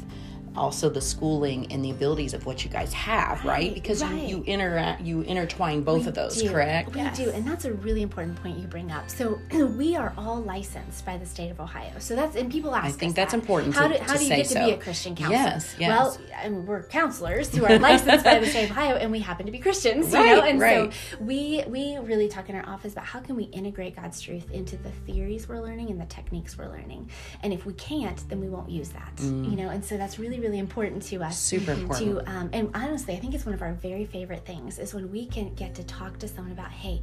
also 0.56 0.88
the 0.88 1.00
schooling 1.00 1.70
and 1.72 1.84
the 1.84 1.90
abilities 1.90 2.34
of 2.34 2.46
what 2.46 2.64
you 2.64 2.70
guys 2.70 2.92
have, 2.92 3.44
right? 3.44 3.54
Right, 3.54 3.74
Because 3.74 4.02
right. 4.02 4.22
you, 4.22 4.38
you 4.38 4.44
interact, 4.44 5.02
you 5.02 5.20
intertwine 5.22 5.82
both 5.82 6.02
We 6.02 6.08
of 6.08 6.14
those, 6.14 6.40
do. 6.40 6.50
correct? 6.50 6.94
We 6.94 7.08
do, 7.10 7.30
and 7.30 7.46
that's 7.46 7.64
a 7.64 7.72
really 7.72 8.02
important 8.02 8.40
point 8.42 8.58
you 8.58 8.66
bring 8.66 8.90
up. 8.90 9.10
So 9.10 9.38
we 9.52 9.96
are 9.96 10.12
all 10.16 10.40
licensed 10.42 11.04
by 11.04 11.16
the 11.16 11.26
state 11.26 11.50
of 11.50 11.60
Ohio. 11.60 11.92
So 11.98 12.14
that's 12.14 12.36
and 12.36 12.50
people 12.50 12.74
ask. 12.74 12.86
I 12.86 12.90
think 12.90 13.14
that's 13.14 13.32
that. 13.32 13.40
important 13.40 13.74
How 13.74 13.88
to- 13.88 13.98
do, 13.98 14.04
how 14.04 14.12
to 14.12 14.18
do 14.18 14.24
you 14.24 14.30
say 14.30 14.36
get 14.36 14.46
to 14.48 14.64
be 14.66 14.70
a 14.72 14.76
Christian 14.76 15.14
counselor? 15.14 15.38
Yes, 15.38 15.76
yes. 15.78 15.88
Well, 15.88 16.18
I 16.36 16.48
mean, 16.48 16.66
we're 16.66 16.82
counselors 16.84 17.54
who 17.54 17.64
are 17.64 17.78
licensed 17.78 18.24
by 18.24 18.38
the 18.38 18.46
state 18.46 18.64
of 18.64 18.70
Ohio, 18.72 18.96
and 18.96 19.10
we 19.10 19.20
happen 19.20 19.46
to 19.46 19.52
be 19.52 19.58
Christians, 19.58 20.12
you 20.12 20.18
know. 20.18 20.42
And 20.42 20.60
right. 20.60 20.92
so 20.92 21.18
we 21.20 21.64
we 21.68 21.96
really 21.98 22.28
talk 22.28 22.48
in 22.48 22.56
our 22.56 22.66
office 22.68 22.92
about 22.92 23.06
how 23.06 23.20
can 23.20 23.36
we 23.36 23.44
integrate 23.44 23.96
God's 23.96 24.20
truth 24.20 24.50
into 24.50 24.76
the 24.76 24.90
theories 25.06 25.48
we're 25.48 25.60
learning 25.60 25.90
and 25.90 26.00
the 26.00 26.06
techniques 26.06 26.56
we're 26.58 26.68
learning. 26.68 27.10
And 27.42 27.52
if 27.52 27.66
we 27.66 27.72
can't, 27.74 28.22
then 28.28 28.40
we 28.40 28.48
won't 28.48 28.70
use 28.70 28.90
that, 28.90 29.16
mm. 29.16 29.50
you 29.50 29.56
know. 29.56 29.70
And 29.70 29.84
so 29.84 29.96
that's 29.96 30.18
really 30.18 30.40
really 30.44 30.58
important 30.58 31.02
to 31.02 31.22
us. 31.22 31.38
Super 31.38 31.72
important. 31.72 32.24
To 32.24 32.30
um, 32.30 32.50
and 32.52 32.70
honestly, 32.74 33.14
I 33.14 33.18
think 33.18 33.34
it's 33.34 33.46
one 33.46 33.54
of 33.54 33.62
our 33.62 33.72
very 33.72 34.04
favorite 34.04 34.44
things 34.44 34.78
is 34.78 34.94
when 34.94 35.10
we 35.10 35.26
can 35.26 35.54
get 35.54 35.74
to 35.76 35.84
talk 35.84 36.18
to 36.18 36.28
someone 36.28 36.52
about, 36.52 36.70
hey, 36.70 37.00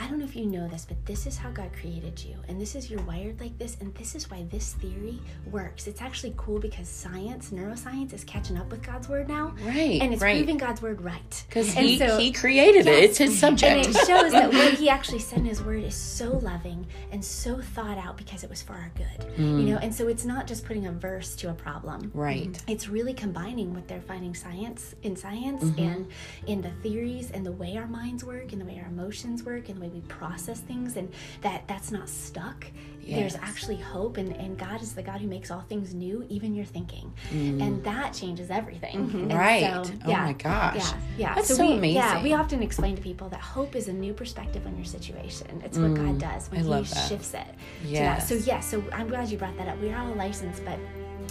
I 0.00 0.06
don't 0.06 0.20
know 0.20 0.24
if 0.24 0.36
you 0.36 0.46
know 0.46 0.68
this, 0.68 0.84
but 0.86 1.04
this 1.06 1.26
is 1.26 1.36
how 1.36 1.50
God 1.50 1.70
created 1.72 2.22
you, 2.22 2.36
and 2.46 2.60
this 2.60 2.76
is 2.76 2.88
you're 2.88 3.02
wired 3.02 3.40
like 3.40 3.58
this, 3.58 3.76
and 3.80 3.92
this 3.96 4.14
is 4.14 4.30
why 4.30 4.44
this 4.48 4.74
theory 4.74 5.18
works. 5.50 5.88
It's 5.88 6.00
actually 6.00 6.34
cool 6.36 6.60
because 6.60 6.88
science, 6.88 7.50
neuroscience, 7.50 8.12
is 8.12 8.22
catching 8.22 8.56
up 8.56 8.70
with 8.70 8.80
God's 8.80 9.08
word 9.08 9.26
now, 9.28 9.54
Right, 9.64 10.00
And 10.00 10.12
it's 10.12 10.22
right. 10.22 10.36
proving 10.36 10.56
God's 10.56 10.80
word 10.80 11.00
right 11.00 11.44
Because 11.48 11.72
he, 11.72 11.98
so- 11.98 12.16
he 12.16 12.30
created 12.30 12.86
it. 12.86 13.02
It's 13.02 13.18
his 13.18 13.36
subject. 13.36 13.86
and 13.86 13.96
it 13.96 14.06
shows 14.06 14.30
that 14.30 14.52
what 14.52 14.74
he 14.78 14.88
actually 14.88 15.18
said 15.18 15.40
in 15.40 15.46
his 15.46 15.60
word 15.62 15.82
is 15.82 15.96
so 15.96 16.38
loving 16.38 16.86
and 17.10 17.22
so 17.24 17.60
thought 17.60 17.98
out 17.98 18.16
because 18.16 18.44
it 18.44 18.50
was 18.50 18.62
for 18.62 18.74
our 18.74 18.92
good. 18.94 19.26
You 19.36 19.64
know, 19.64 19.78
and 19.78 19.92
so 19.92 20.06
it's 20.06 20.24
not 20.24 20.46
just 20.46 20.64
putting 20.64 20.86
a 20.86 20.92
verse 20.92 21.34
to 21.36 21.50
a 21.50 21.54
problem. 21.54 22.12
right. 22.14 22.56
It's 22.68 22.88
really 22.88 23.14
combining 23.14 23.74
what 23.74 23.88
they're 23.88 24.00
finding 24.00 24.34
science 24.34 24.94
in 25.02 25.16
science 25.16 25.64
Mm-hmm. 25.64 25.82
and 25.82 26.06
in 26.46 26.62
the 26.62 26.70
theories 26.82 27.32
and 27.32 27.44
the 27.44 27.50
way 27.52 27.76
our 27.76 27.86
minds 27.88 28.22
work 28.22 28.52
and 28.52 28.60
the 28.60 28.64
way 28.64 28.78
our 28.80 28.88
emotions 28.88 29.42
work 29.42 29.68
and 29.68 29.76
the 29.76 29.80
way 29.80 29.87
we 29.88 30.00
process 30.02 30.60
things 30.60 30.96
and 30.96 31.12
that 31.42 31.66
that's 31.68 31.90
not 31.90 32.08
stuck. 32.08 32.66
There's 33.10 33.36
actually 33.36 33.76
hope 33.78 34.18
and, 34.18 34.36
and 34.36 34.58
God 34.58 34.82
is 34.82 34.92
the 34.94 35.02
God 35.02 35.22
who 35.22 35.28
makes 35.28 35.50
all 35.50 35.62
things 35.62 35.94
new, 35.94 36.26
even 36.28 36.54
your 36.54 36.66
thinking. 36.66 37.10
And 37.30 37.82
that 37.84 38.12
changes 38.12 38.50
everything. 38.50 38.98
Mm. 38.98 39.10
Mm-hmm. 39.10 39.28
Right. 39.32 39.86
so, 39.86 39.92
Oh 40.04 40.12
my 40.12 40.34
gosh. 40.34 40.76
Yeah. 40.76 40.92
Yeah. 41.16 41.34
That's 41.34 41.56
so 41.56 41.66
we, 41.66 41.72
amazing. 41.72 41.94
Yeah. 41.96 42.22
We 42.22 42.34
often 42.34 42.62
explain 42.62 42.96
to 42.96 43.00
people 43.02 43.30
that 43.30 43.40
hope 43.40 43.74
is 43.76 43.88
a 43.88 43.94
new 43.94 44.12
perspective 44.12 44.66
on 44.66 44.76
your 44.76 44.84
situation. 44.84 45.62
It's 45.64 45.78
what 45.78 45.94
God 45.94 46.18
does 46.18 46.50
when 46.50 46.60
Mm. 46.60 46.64
I 46.64 46.64
He 46.64 46.68
love 46.68 46.90
that. 46.90 47.08
shifts 47.08 47.32
it. 47.32 47.46
Yes. 47.82 48.28
So 48.28 48.34
yeah, 48.34 48.60
so 48.60 48.84
I'm 48.92 49.08
glad 49.08 49.30
you 49.30 49.38
brought 49.38 49.56
that 49.56 49.68
up. 49.68 49.78
We're 49.80 49.96
all 49.96 50.12
licensed, 50.14 50.62
but 50.66 50.78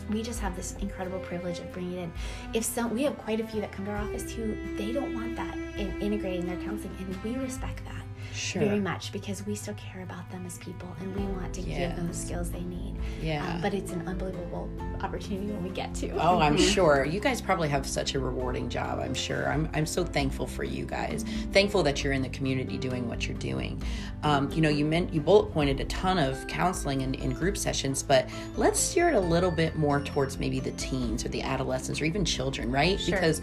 we 0.09 0.23
just 0.23 0.39
have 0.39 0.55
this 0.55 0.75
incredible 0.81 1.19
privilege 1.19 1.59
of 1.59 1.71
bringing 1.73 1.99
it 1.99 2.03
in. 2.05 2.13
If 2.55 2.63
some, 2.63 2.91
we 2.91 3.03
have 3.03 3.19
quite 3.19 3.39
a 3.39 3.45
few 3.45 3.61
that 3.61 3.71
come 3.71 3.85
to 3.85 3.91
our 3.91 3.97
office 3.97 4.31
who 4.31 4.55
they 4.77 4.93
don't 4.93 5.13
want 5.13 5.35
that 5.35 5.55
in 5.77 6.01
integrating 6.01 6.47
their 6.47 6.57
counseling, 6.65 6.95
and 6.99 7.15
we 7.23 7.35
respect 7.39 7.85
that 7.85 8.03
Sure. 8.33 8.63
very 8.63 8.79
much 8.79 9.11
because 9.11 9.45
we 9.45 9.55
still 9.55 9.73
care 9.75 10.03
about 10.03 10.29
them 10.31 10.45
as 10.45 10.57
people, 10.59 10.87
and 10.99 11.15
we 11.15 11.23
want 11.39 11.53
to 11.55 11.61
give 11.61 11.95
them 11.95 12.07
the 12.07 12.13
skills 12.13 12.51
they 12.51 12.61
need. 12.61 12.95
Yeah. 13.21 13.55
Um, 13.55 13.61
but 13.61 13.73
it's 13.73 13.91
an 13.91 14.07
unbelievable 14.07 14.69
opportunity 15.01 15.47
when 15.47 15.63
we 15.63 15.69
get 15.69 15.93
to. 15.95 16.09
Oh, 16.11 16.39
I'm 16.39 16.57
sure. 16.57 17.05
You 17.05 17.19
guys 17.19 17.41
probably 17.41 17.69
have 17.69 17.85
such 17.85 18.15
a 18.15 18.19
rewarding 18.19 18.69
job, 18.69 18.99
I'm 18.99 19.13
sure. 19.13 19.49
I'm, 19.49 19.69
I'm 19.73 19.85
so 19.85 20.03
thankful 20.03 20.47
for 20.47 20.63
you 20.63 20.85
guys. 20.85 21.23
Thankful 21.51 21.83
that 21.83 22.03
you're 22.03 22.13
in 22.13 22.21
the 22.21 22.29
community 22.29 22.77
doing 22.77 23.07
what 23.07 23.27
you're 23.27 23.37
doing. 23.37 23.81
Um, 24.23 24.51
you 24.51 24.61
know, 24.61 24.69
you 24.69 24.85
meant 24.85 25.13
you 25.13 25.21
bullet 25.21 25.51
pointed 25.51 25.79
a 25.79 25.85
ton 25.85 26.17
of 26.17 26.45
counseling 26.47 27.03
and, 27.03 27.15
and 27.17 27.35
group 27.35 27.57
sessions, 27.57 28.03
but 28.03 28.29
let's 28.55 28.79
steer 28.79 29.09
it 29.09 29.15
a 29.15 29.19
little 29.19 29.51
bit 29.51 29.75
more 29.75 30.01
towards 30.01 30.37
maybe 30.37 30.59
the 30.59 30.71
teens 30.71 31.25
or 31.25 31.29
the 31.29 31.41
adolescents 31.41 32.01
or 32.01 32.05
even 32.05 32.25
children, 32.25 32.71
right? 32.71 32.99
Because 33.05 33.41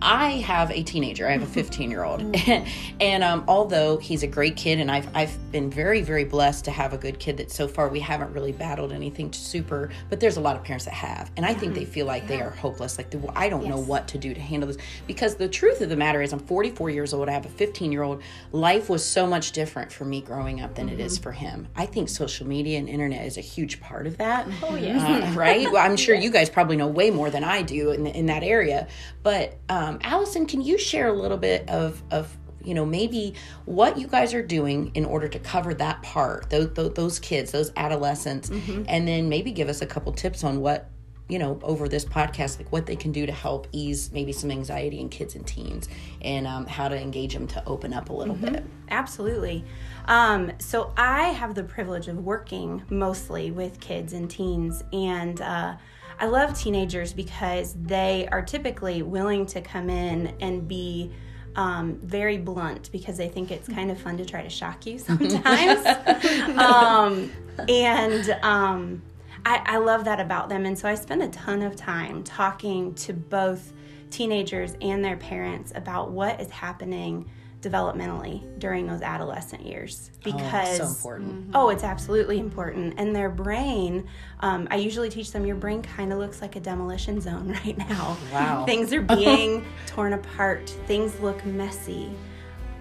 I 0.00 0.30
have 0.38 0.70
a 0.70 0.82
teenager. 0.82 1.26
I 1.26 1.32
have 1.32 1.42
a 1.42 1.46
15 1.58 1.90
year 1.90 2.04
old, 2.04 2.20
and 3.00 3.24
um, 3.24 3.44
although 3.48 3.98
he's 3.98 4.22
a 4.22 4.26
great 4.26 4.56
kid, 4.56 4.78
and 4.78 4.90
I've 4.90 5.08
I've 5.16 5.36
been 5.52 5.70
very 5.70 6.02
very 6.02 6.24
blessed 6.24 6.64
to 6.66 6.70
have 6.70 6.92
a 6.92 6.98
good 6.98 7.18
kid 7.18 7.36
that 7.38 7.50
so 7.50 7.66
far 7.66 7.88
we 7.88 8.00
haven't 8.00 8.32
really 8.32 8.52
battled 8.52 8.92
anything 8.92 9.32
super. 9.32 9.90
But 10.08 10.20
there's 10.20 10.36
a 10.36 10.40
lot 10.40 10.56
of 10.56 10.64
parents 10.64 10.84
that 10.84 10.94
have, 10.94 11.30
and 11.36 11.44
I 11.44 11.54
think 11.54 11.74
they 11.74 11.84
feel 11.84 12.06
like 12.06 12.26
they 12.28 12.40
are 12.40 12.50
hopeless. 12.50 12.98
Like 12.98 13.10
the, 13.10 13.20
I 13.34 13.48
don't 13.48 13.66
know 13.66 13.78
what 13.78 14.08
to 14.08 14.18
do 14.18 14.34
to 14.34 14.40
handle 14.40 14.68
this 14.68 14.78
because 15.06 15.36
the 15.36 15.48
truth 15.48 15.80
of 15.80 15.88
the 15.88 15.96
matter 15.96 16.22
is 16.22 16.32
I'm 16.32 16.38
44 16.40 16.90
years 16.90 17.12
old. 17.12 17.28
I 17.28 17.32
have 17.32 17.46
a 17.46 17.50
15 17.50 17.92
year 17.92 18.02
old. 18.02 18.22
Life 18.52 18.88
was 18.88 19.04
so 19.04 19.26
much 19.26 19.52
different 19.52 19.92
for 19.92 20.04
me 20.04 20.20
growing 20.20 20.60
up 20.60 20.74
than 20.74 20.88
it 20.88 21.00
is 21.00 21.18
for 21.18 21.32
him. 21.32 21.68
I 21.76 21.86
think 21.86 22.08
social 22.08 22.46
media 22.46 22.78
and 22.78 22.88
internet 22.88 23.26
is 23.26 23.36
a 23.36 23.42
huge 23.42 23.80
part 23.80 24.06
of 24.06 24.18
that. 24.18 24.46
Oh, 24.62 24.76
yes. 24.76 25.02
Uh, 25.02 25.38
right? 25.38 25.70
Well, 25.70 25.84
I'm 25.84 25.96
sure 26.08 26.14
you 26.14 26.30
guys 26.30 26.48
probably 26.50 26.76
know 26.76 26.86
way 26.86 27.10
more 27.10 27.30
than 27.30 27.44
I 27.44 27.62
do 27.62 27.90
in, 27.90 28.06
in 28.06 28.26
that 28.26 28.42
area. 28.42 28.88
But 29.22 29.58
um, 29.68 29.87
um, 29.88 29.98
Allison, 30.02 30.46
can 30.46 30.60
you 30.60 30.78
share 30.78 31.08
a 31.08 31.12
little 31.12 31.38
bit 31.38 31.68
of 31.68 32.02
of 32.10 32.36
you 32.62 32.74
know 32.74 32.84
maybe 32.84 33.34
what 33.64 33.98
you 33.98 34.06
guys 34.06 34.34
are 34.34 34.42
doing 34.42 34.90
in 34.94 35.04
order 35.04 35.28
to 35.28 35.38
cover 35.38 35.72
that 35.74 36.02
part 36.02 36.50
those, 36.50 36.72
those 36.94 37.18
kids 37.20 37.52
those 37.52 37.72
adolescents 37.76 38.50
mm-hmm. 38.50 38.82
and 38.88 39.06
then 39.06 39.28
maybe 39.28 39.52
give 39.52 39.68
us 39.68 39.80
a 39.80 39.86
couple 39.86 40.12
tips 40.12 40.42
on 40.42 40.60
what 40.60 40.90
you 41.28 41.38
know 41.38 41.58
over 41.62 41.88
this 41.88 42.04
podcast 42.04 42.58
like 42.58 42.70
what 42.72 42.84
they 42.84 42.96
can 42.96 43.12
do 43.12 43.26
to 43.26 43.32
help 43.32 43.68
ease 43.72 44.10
maybe 44.12 44.32
some 44.32 44.50
anxiety 44.50 44.98
in 44.98 45.08
kids 45.08 45.34
and 45.34 45.46
teens 45.46 45.88
and 46.20 46.46
um, 46.46 46.66
how 46.66 46.88
to 46.88 47.00
engage 47.00 47.32
them 47.32 47.46
to 47.46 47.64
open 47.66 47.92
up 47.92 48.10
a 48.10 48.12
little 48.12 48.34
mm-hmm. 48.34 48.54
bit 48.54 48.64
absolutely 48.90 49.64
um, 50.06 50.50
so 50.58 50.92
i 50.96 51.28
have 51.28 51.54
the 51.54 51.64
privilege 51.64 52.08
of 52.08 52.18
working 52.24 52.82
mostly 52.90 53.50
with 53.50 53.78
kids 53.78 54.12
and 54.12 54.28
teens 54.28 54.82
and 54.92 55.40
uh, 55.40 55.76
i 56.18 56.26
love 56.26 56.58
teenagers 56.58 57.12
because 57.12 57.74
they 57.74 58.28
are 58.30 58.42
typically 58.42 59.02
willing 59.02 59.46
to 59.46 59.60
come 59.60 59.88
in 59.90 60.34
and 60.40 60.66
be 60.68 61.12
um, 61.58 61.98
very 62.04 62.38
blunt 62.38 62.90
because 62.92 63.16
they 63.16 63.28
think 63.28 63.50
it's 63.50 63.68
kind 63.68 63.90
of 63.90 64.00
fun 64.00 64.16
to 64.18 64.24
try 64.24 64.42
to 64.42 64.48
shock 64.48 64.86
you 64.86 64.98
sometimes. 64.98 65.84
um, 66.56 67.30
and 67.68 68.30
um, 68.42 69.02
I, 69.44 69.62
I 69.66 69.78
love 69.78 70.04
that 70.04 70.20
about 70.20 70.48
them. 70.48 70.64
And 70.66 70.78
so 70.78 70.88
I 70.88 70.94
spend 70.94 71.22
a 71.22 71.28
ton 71.28 71.62
of 71.62 71.74
time 71.74 72.22
talking 72.22 72.94
to 72.94 73.12
both 73.12 73.72
teenagers 74.10 74.74
and 74.80 75.04
their 75.04 75.16
parents 75.16 75.72
about 75.74 76.12
what 76.12 76.40
is 76.40 76.50
happening 76.50 77.28
developmentally 77.60 78.42
during 78.58 78.86
those 78.86 79.02
adolescent 79.02 79.64
years 79.64 80.10
because 80.22 80.80
oh, 80.80 80.84
so 80.84 80.88
important. 80.88 81.32
Mm-hmm. 81.32 81.56
oh 81.56 81.68
it's 81.70 81.84
absolutely 81.84 82.38
important. 82.38 82.94
And 82.98 83.14
their 83.14 83.30
brain 83.30 84.06
um, 84.40 84.68
i 84.70 84.76
usually 84.76 85.10
teach 85.10 85.32
them 85.32 85.44
your 85.44 85.56
brain 85.56 85.82
kind 85.82 86.12
of 86.12 86.18
looks 86.18 86.40
like 86.40 86.56
a 86.56 86.60
demolition 86.60 87.20
zone 87.20 87.48
right 87.64 87.76
now. 87.76 88.16
Wow. 88.32 88.64
Things 88.64 88.92
are 88.92 89.02
being 89.16 89.66
torn 89.86 90.12
apart. 90.12 90.70
Things 90.86 91.18
look 91.20 91.44
messy 91.44 92.10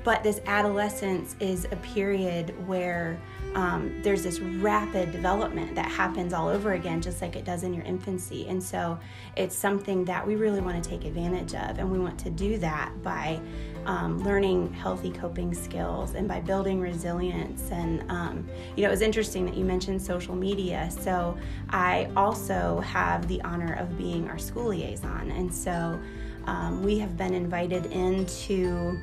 but 0.08 0.24
this 0.24 0.40
adolescence 0.46 1.36
is 1.42 1.66
a 1.66 1.76
period 1.76 2.56
where 2.66 3.20
um, 3.56 3.94
there's 4.04 4.24
this 4.24 4.40
rapid 4.40 5.12
development 5.12 5.76
that 5.76 5.92
happens 5.92 6.32
all 6.32 6.48
over 6.48 6.76
again, 6.76 7.02
just 7.02 7.22
like 7.22 7.36
it 7.36 7.44
does 7.44 7.64
in 7.64 7.74
your 7.74 7.84
infancy. 7.84 8.48
And 8.48 8.64
so 8.64 8.98
it's 9.36 9.54
something 9.54 10.06
that 10.06 10.26
we 10.26 10.38
really 10.38 10.62
want 10.62 10.82
to 10.82 10.90
take 10.90 11.04
advantage 11.04 11.56
of. 11.56 11.78
And 11.78 11.92
we 11.92 12.00
want 12.00 12.18
to 12.20 12.30
do 12.30 12.58
that 12.60 12.94
by 13.04 13.38
um, 13.86 14.24
learning 14.24 14.72
healthy 14.72 15.12
coping 15.12 15.54
skills 15.54 16.14
and 16.14 16.26
by 16.26 16.40
building 16.40 16.80
resilience. 16.80 17.70
And, 17.70 18.10
um, 18.10 18.48
you 18.78 18.84
know, 18.84 18.88
it 18.88 18.92
was 18.92 19.02
interesting 19.02 19.44
that 19.44 19.58
you 19.58 19.66
mentioned 19.66 20.02
social 20.02 20.36
media. 20.36 20.90
So 20.90 21.38
I 21.72 22.10
also 22.16 22.80
have 22.80 23.28
the 23.28 23.42
honor 23.42 23.74
of 23.74 23.98
being 23.98 24.30
our 24.30 24.38
school 24.38 24.70
liaison. 24.70 25.32
And 25.32 25.54
so 25.54 26.00
um, 26.46 26.82
we 26.82 26.98
have 26.98 27.18
been 27.18 27.34
invited 27.34 27.88
into 27.88 28.98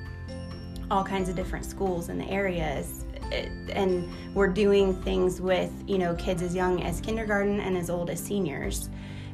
all 0.91 1.05
kinds 1.05 1.29
of 1.29 1.37
different 1.37 1.65
schools 1.65 2.09
in 2.09 2.19
the 2.19 2.29
areas. 2.29 3.05
And 3.73 4.09
we're 4.35 4.53
doing 4.53 4.95
things 5.03 5.41
with 5.41 5.73
you 5.87 5.99
know 5.99 6.15
kids 6.15 6.43
as 6.43 6.55
young 6.55 6.83
as 6.83 7.01
kindergarten 7.01 7.61
and 7.61 7.77
as 7.77 7.91
old 7.91 8.11
as 8.11 8.21
seniors. 8.21 8.89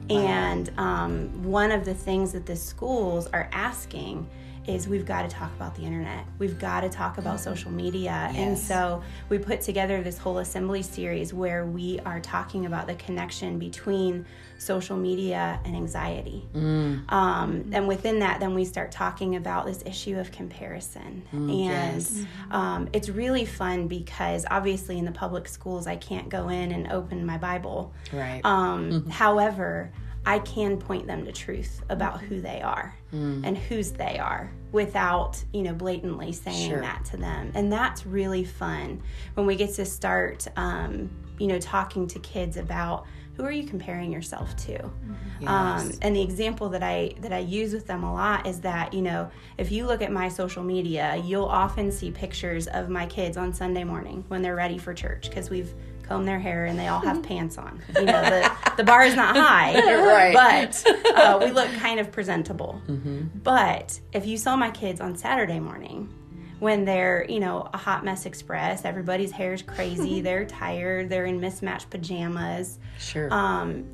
And 0.08 0.72
um, 0.76 1.44
one 1.44 1.70
of 1.70 1.84
the 1.84 1.94
things 1.94 2.32
that 2.32 2.44
the 2.44 2.56
schools 2.56 3.28
are 3.28 3.48
asking 3.52 4.28
is 4.66 4.86
we've 4.88 5.06
got 5.06 5.22
to 5.22 5.28
talk 5.28 5.54
about 5.56 5.74
the 5.74 5.82
internet. 5.82 6.24
We've 6.38 6.58
got 6.58 6.82
to 6.82 6.88
talk 6.88 7.18
about 7.18 7.36
mm-hmm. 7.36 7.50
social 7.50 7.70
media. 7.70 8.30
Yes. 8.32 8.36
And 8.36 8.58
so 8.58 9.02
we 9.28 9.38
put 9.38 9.60
together 9.60 10.02
this 10.02 10.18
whole 10.18 10.38
assembly 10.38 10.82
series 10.82 11.32
where 11.32 11.66
we 11.66 11.98
are 12.00 12.20
talking 12.20 12.66
about 12.66 12.86
the 12.86 12.94
connection 12.94 13.58
between 13.58 14.26
social 14.58 14.96
media 14.96 15.58
and 15.64 15.74
anxiety. 15.74 16.46
Mm. 16.54 17.10
Um, 17.10 17.70
and 17.72 17.88
within 17.88 18.18
that, 18.18 18.40
then 18.40 18.54
we 18.54 18.66
start 18.66 18.92
talking 18.92 19.36
about 19.36 19.64
this 19.64 19.82
issue 19.86 20.18
of 20.18 20.30
comparison. 20.32 21.22
Mm, 21.32 21.66
and 21.66 22.02
yes. 22.02 22.24
um, 22.50 22.88
it's 22.92 23.08
really 23.08 23.46
fun 23.46 23.88
because 23.88 24.44
obviously 24.50 24.98
in 24.98 25.06
the 25.06 25.12
public 25.12 25.48
schools, 25.48 25.86
I 25.86 25.96
can't 25.96 26.28
go 26.28 26.50
in 26.50 26.72
and 26.72 26.92
open 26.92 27.24
my 27.24 27.38
Bible. 27.38 27.94
Right. 28.12 28.42
Um, 28.44 28.90
mm-hmm. 28.90 29.10
However, 29.10 29.90
I 30.26 30.38
can 30.40 30.76
point 30.76 31.06
them 31.06 31.24
to 31.24 31.32
truth 31.32 31.82
about 31.88 32.20
who 32.20 32.40
they 32.40 32.60
are 32.60 32.94
mm. 33.12 33.44
and 33.44 33.56
whose 33.56 33.92
they 33.92 34.18
are 34.18 34.50
without, 34.70 35.42
you 35.52 35.62
know, 35.62 35.72
blatantly 35.72 36.32
saying 36.32 36.70
sure. 36.70 36.80
that 36.80 37.04
to 37.06 37.16
them. 37.16 37.50
And 37.54 37.72
that's 37.72 38.04
really 38.04 38.44
fun 38.44 39.02
when 39.34 39.46
we 39.46 39.56
get 39.56 39.74
to 39.74 39.84
start, 39.84 40.46
um, 40.56 41.10
you 41.38 41.46
know, 41.46 41.58
talking 41.58 42.06
to 42.08 42.18
kids 42.18 42.58
about 42.58 43.06
who 43.40 43.46
are 43.46 43.50
you 43.50 43.64
comparing 43.64 44.12
yourself 44.12 44.54
to 44.54 44.72
mm-hmm. 44.74 45.48
um, 45.48 45.78
yes. 45.78 45.94
um, 45.94 45.98
and 46.02 46.14
the 46.14 46.20
example 46.20 46.68
that 46.68 46.82
i 46.82 47.10
that 47.20 47.32
i 47.32 47.38
use 47.38 47.72
with 47.72 47.86
them 47.86 48.04
a 48.04 48.12
lot 48.12 48.46
is 48.46 48.60
that 48.60 48.92
you 48.92 49.00
know 49.00 49.30
if 49.56 49.72
you 49.72 49.86
look 49.86 50.02
at 50.02 50.12
my 50.12 50.28
social 50.28 50.62
media 50.62 51.16
you'll 51.24 51.46
often 51.46 51.90
see 51.90 52.10
pictures 52.10 52.66
of 52.66 52.90
my 52.90 53.06
kids 53.06 53.38
on 53.38 53.50
sunday 53.50 53.82
morning 53.82 54.22
when 54.28 54.42
they're 54.42 54.56
ready 54.56 54.76
for 54.76 54.92
church 54.92 55.30
because 55.30 55.48
we've 55.48 55.74
comb 56.10 56.24
their 56.24 56.40
hair 56.40 56.64
and 56.64 56.76
they 56.76 56.88
all 56.88 57.00
have 57.00 57.22
pants 57.22 57.56
on. 57.56 57.80
You 57.94 58.04
know, 58.04 58.22
the, 58.22 58.52
the 58.78 58.84
bar 58.84 59.04
is 59.04 59.14
not 59.14 59.36
high, 59.36 59.74
right. 60.34 60.34
but 60.34 61.14
uh, 61.14 61.38
we 61.40 61.52
look 61.52 61.70
kind 61.74 62.00
of 62.00 62.10
presentable. 62.10 62.82
Mm-hmm. 62.88 63.38
But 63.44 64.00
if 64.12 64.26
you 64.26 64.36
saw 64.36 64.56
my 64.56 64.72
kids 64.72 65.00
on 65.00 65.16
Saturday 65.16 65.60
morning, 65.60 66.12
when 66.58 66.84
they're, 66.84 67.24
you 67.28 67.38
know, 67.38 67.68
a 67.72 67.76
hot 67.76 68.04
mess 68.04 68.26
express, 68.26 68.84
everybody's 68.84 69.30
hair 69.30 69.54
is 69.54 69.62
crazy, 69.62 70.20
they're 70.20 70.44
tired, 70.44 71.08
they're 71.08 71.26
in 71.26 71.40
mismatched 71.40 71.88
pajamas. 71.90 72.80
Sure. 72.98 73.32
Um, 73.32 73.86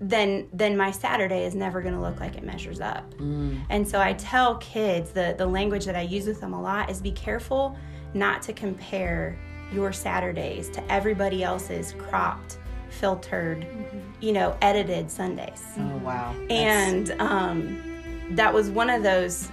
then 0.00 0.48
then 0.52 0.76
my 0.76 0.90
Saturday 0.90 1.44
is 1.44 1.54
never 1.54 1.80
going 1.82 1.94
to 1.94 2.00
look 2.00 2.18
like 2.18 2.36
it 2.36 2.44
measures 2.44 2.80
up. 2.80 3.14
Mm. 3.14 3.60
And 3.68 3.86
so 3.86 4.00
I 4.00 4.14
tell 4.14 4.56
kids 4.56 5.12
the 5.12 5.34
the 5.36 5.46
language 5.46 5.84
that 5.84 5.96
I 5.96 6.02
use 6.02 6.26
with 6.26 6.40
them 6.40 6.54
a 6.54 6.60
lot 6.60 6.90
is 6.90 7.00
be 7.00 7.12
careful 7.12 7.76
not 8.14 8.42
to 8.42 8.52
compare 8.52 9.38
your 9.74 9.92
Saturdays 9.92 10.68
to 10.70 10.92
everybody 10.92 11.42
else's 11.42 11.92
cropped, 11.98 12.58
filtered, 12.90 13.60
mm-hmm. 13.60 13.98
you 14.20 14.32
know, 14.32 14.56
edited 14.62 15.10
Sundays. 15.10 15.62
Oh, 15.76 15.96
wow. 15.98 16.34
And 16.48 17.10
um, 17.20 17.82
that 18.30 18.54
was 18.54 18.70
one 18.70 18.88
of 18.88 19.02
those 19.02 19.50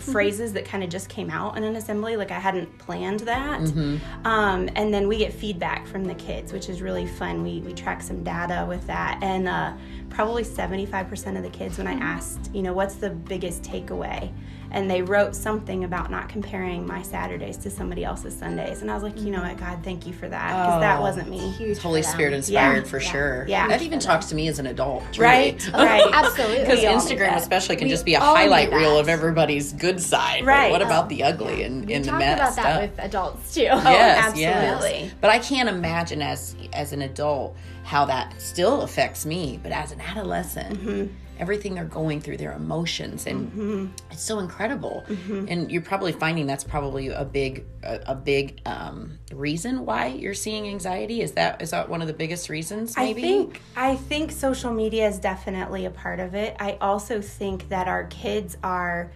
phrases 0.00 0.52
that 0.54 0.64
kind 0.64 0.82
of 0.82 0.90
just 0.90 1.08
came 1.08 1.30
out 1.30 1.56
in 1.56 1.64
an 1.64 1.76
assembly. 1.76 2.16
Like 2.16 2.30
I 2.30 2.38
hadn't 2.38 2.76
planned 2.78 3.20
that. 3.20 3.60
Mm-hmm. 3.60 4.26
Um, 4.26 4.68
and 4.74 4.92
then 4.92 5.06
we 5.08 5.18
get 5.18 5.32
feedback 5.32 5.86
from 5.86 6.04
the 6.04 6.14
kids, 6.14 6.52
which 6.52 6.68
is 6.68 6.82
really 6.82 7.06
fun. 7.06 7.42
We, 7.42 7.60
we 7.60 7.72
track 7.72 8.02
some 8.02 8.24
data 8.24 8.64
with 8.66 8.86
that. 8.86 9.18
And 9.22 9.48
uh, 9.48 9.74
probably 10.08 10.42
75% 10.42 11.36
of 11.36 11.42
the 11.42 11.50
kids, 11.50 11.78
when 11.78 11.86
I 11.86 11.94
asked, 11.94 12.50
you 12.54 12.62
know, 12.62 12.72
what's 12.72 12.94
the 12.96 13.10
biggest 13.10 13.62
takeaway? 13.62 14.32
And 14.72 14.90
they 14.90 15.02
wrote 15.02 15.34
something 15.34 15.84
about 15.84 16.10
not 16.10 16.28
comparing 16.28 16.86
my 16.86 17.02
Saturdays 17.02 17.56
to 17.58 17.70
somebody 17.70 18.04
else's 18.04 18.36
Sundays. 18.36 18.82
And 18.82 18.90
I 18.90 18.94
was 18.94 19.02
like, 19.02 19.20
you 19.20 19.30
know 19.30 19.42
what, 19.42 19.56
God, 19.56 19.80
thank 19.82 20.06
you 20.06 20.12
for 20.12 20.28
that 20.28 20.48
because 20.48 20.76
oh, 20.76 20.80
that 20.80 21.00
wasn't 21.00 21.28
me. 21.28 21.50
Huge 21.50 21.78
Holy 21.78 22.02
Spirit 22.02 22.32
inspired 22.32 22.84
yeah. 22.84 22.90
for 22.90 23.00
yeah. 23.00 23.10
sure. 23.10 23.44
Yeah, 23.48 23.68
that 23.68 23.82
even 23.82 23.98
talks 23.98 24.26
to 24.26 24.34
me 24.34 24.48
as 24.48 24.58
an 24.58 24.66
adult, 24.66 25.18
right? 25.18 25.68
Right, 25.72 26.08
absolutely. 26.12 26.60
Because 26.60 26.80
Instagram 26.80 27.36
especially 27.36 27.76
can 27.76 27.86
we 27.86 27.90
just 27.90 28.04
be 28.04 28.14
a 28.14 28.20
highlight 28.20 28.72
reel 28.72 28.98
of 28.98 29.08
everybody's 29.08 29.72
good 29.72 30.00
side. 30.00 30.44
Right. 30.44 30.70
What 30.70 30.82
about 30.82 31.08
the 31.08 31.24
ugly 31.24 31.62
and 31.62 31.84
in, 31.84 31.90
in 31.90 32.02
the 32.02 32.12
mess? 32.12 32.36
about 32.36 32.56
that 32.56 32.62
stuff? 32.62 32.82
with 32.82 32.98
adults 32.98 33.54
too. 33.54 33.68
Oh, 33.70 33.82
yes, 33.82 34.18
absolutely. 34.18 35.04
Yes. 35.04 35.14
But 35.20 35.30
I 35.30 35.38
can't 35.38 35.68
imagine 35.68 36.22
as 36.22 36.56
as 36.72 36.92
an 36.92 37.02
adult 37.02 37.56
how 37.82 38.04
that 38.04 38.40
still 38.40 38.82
affects 38.82 39.26
me. 39.26 39.58
But 39.62 39.72
as 39.72 39.92
an 39.92 40.00
adolescent. 40.00 40.78
Mm-hmm 40.78 41.14
everything 41.40 41.74
they're 41.74 41.84
going 41.84 42.20
through, 42.20 42.36
their 42.36 42.52
emotions, 42.52 43.26
and 43.26 43.48
mm-hmm. 43.48 43.86
it's 44.10 44.22
so 44.22 44.38
incredible. 44.38 45.04
Mm-hmm. 45.08 45.46
And 45.48 45.72
you're 45.72 45.82
probably 45.82 46.12
finding 46.12 46.46
that's 46.46 46.64
probably 46.64 47.08
a 47.08 47.24
big 47.24 47.64
a, 47.82 48.00
a 48.06 48.14
big 48.14 48.60
um, 48.66 49.18
reason 49.32 49.84
why 49.86 50.08
you're 50.08 50.34
seeing 50.34 50.68
anxiety. 50.68 51.22
Is 51.22 51.32
that 51.32 51.62
is 51.62 51.70
that 51.70 51.88
one 51.88 52.02
of 52.02 52.06
the 52.06 52.14
biggest 52.14 52.48
reasons? 52.48 52.96
Maybe 52.96 53.22
I 53.22 53.26
think 53.26 53.62
I 53.76 53.96
think 53.96 54.30
social 54.30 54.72
media 54.72 55.08
is 55.08 55.18
definitely 55.18 55.86
a 55.86 55.90
part 55.90 56.20
of 56.20 56.34
it. 56.34 56.56
I 56.60 56.76
also 56.80 57.20
think 57.20 57.68
that 57.70 57.88
our 57.88 58.04
kids 58.04 58.56
are 58.62 59.10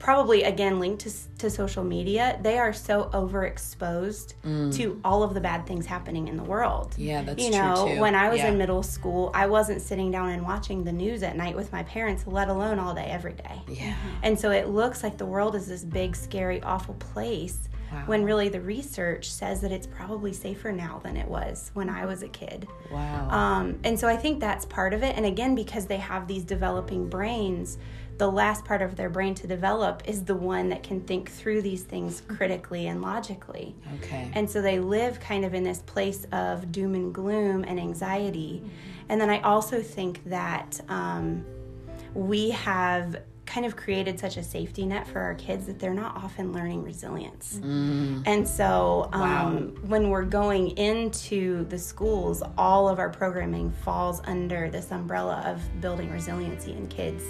probably 0.00 0.42
again 0.44 0.80
linked 0.80 1.02
to, 1.02 1.10
to 1.38 1.50
social 1.50 1.84
media 1.84 2.38
they 2.42 2.58
are 2.58 2.72
so 2.72 3.10
overexposed 3.12 4.34
mm. 4.42 4.74
to 4.74 4.98
all 5.04 5.22
of 5.22 5.34
the 5.34 5.40
bad 5.40 5.64
things 5.66 5.84
happening 5.84 6.26
in 6.26 6.36
the 6.36 6.42
world 6.42 6.94
yeah 6.96 7.22
that's 7.22 7.40
you 7.40 7.50
know 7.50 7.86
true 7.86 8.00
when 8.00 8.14
i 8.14 8.28
was 8.28 8.38
yeah. 8.38 8.48
in 8.48 8.58
middle 8.58 8.82
school 8.82 9.30
i 9.34 9.46
wasn't 9.46 9.80
sitting 9.80 10.10
down 10.10 10.30
and 10.30 10.42
watching 10.42 10.82
the 10.82 10.92
news 10.92 11.22
at 11.22 11.36
night 11.36 11.54
with 11.54 11.70
my 11.70 11.82
parents 11.84 12.26
let 12.26 12.48
alone 12.48 12.78
all 12.78 12.94
day 12.94 13.04
every 13.04 13.34
day 13.34 13.60
yeah 13.68 13.94
and 14.22 14.40
so 14.40 14.50
it 14.50 14.68
looks 14.68 15.02
like 15.04 15.18
the 15.18 15.26
world 15.26 15.54
is 15.54 15.68
this 15.68 15.84
big 15.84 16.16
scary 16.16 16.62
awful 16.62 16.94
place 16.94 17.68
Wow. 17.92 18.04
When 18.06 18.24
really 18.24 18.48
the 18.48 18.60
research 18.60 19.32
says 19.32 19.60
that 19.62 19.72
it's 19.72 19.86
probably 19.86 20.32
safer 20.32 20.70
now 20.70 21.00
than 21.02 21.16
it 21.16 21.26
was 21.26 21.72
when 21.74 21.88
I 21.88 22.06
was 22.06 22.22
a 22.22 22.28
kid. 22.28 22.68
Wow. 22.90 23.28
Um, 23.30 23.80
and 23.82 23.98
so 23.98 24.06
I 24.06 24.16
think 24.16 24.38
that's 24.38 24.64
part 24.64 24.94
of 24.94 25.02
it. 25.02 25.16
And 25.16 25.26
again, 25.26 25.56
because 25.56 25.86
they 25.86 25.96
have 25.96 26.28
these 26.28 26.44
developing 26.44 27.08
brains, 27.08 27.78
the 28.20 28.30
last 28.30 28.66
part 28.66 28.82
of 28.82 28.96
their 28.96 29.08
brain 29.08 29.34
to 29.34 29.46
develop 29.46 30.02
is 30.04 30.24
the 30.24 30.34
one 30.34 30.68
that 30.68 30.82
can 30.82 31.00
think 31.00 31.30
through 31.30 31.62
these 31.62 31.84
things 31.84 32.20
critically 32.28 32.86
and 32.88 33.00
logically. 33.00 33.74
Okay. 33.94 34.30
And 34.34 34.48
so 34.48 34.60
they 34.60 34.78
live 34.78 35.18
kind 35.20 35.42
of 35.42 35.54
in 35.54 35.64
this 35.64 35.78
place 35.78 36.26
of 36.30 36.70
doom 36.70 36.94
and 36.94 37.14
gloom 37.14 37.64
and 37.66 37.80
anxiety. 37.80 38.60
Mm-hmm. 38.62 39.06
And 39.08 39.20
then 39.22 39.30
I 39.30 39.40
also 39.40 39.80
think 39.80 40.22
that 40.26 40.78
um, 40.90 41.46
we 42.12 42.50
have 42.50 43.22
kind 43.50 43.66
of 43.66 43.74
created 43.74 44.18
such 44.18 44.36
a 44.36 44.42
safety 44.44 44.86
net 44.86 45.06
for 45.08 45.18
our 45.18 45.34
kids 45.34 45.66
that 45.66 45.80
they're 45.80 45.92
not 45.92 46.16
often 46.16 46.52
learning 46.52 46.84
resilience. 46.84 47.58
Mm. 47.60 48.22
And 48.24 48.46
so 48.46 49.08
um, 49.12 49.20
Wow. 49.20 49.50
when 49.86 50.08
we're 50.10 50.24
going 50.24 50.76
into 50.78 51.64
the 51.64 51.78
schools, 51.78 52.44
all 52.56 52.88
of 52.88 53.00
our 53.00 53.10
programming 53.10 53.72
falls 53.72 54.20
under 54.24 54.70
this 54.70 54.92
umbrella 54.92 55.42
of 55.44 55.60
building 55.80 56.12
resiliency 56.12 56.72
in 56.72 56.86
kids. 56.86 57.24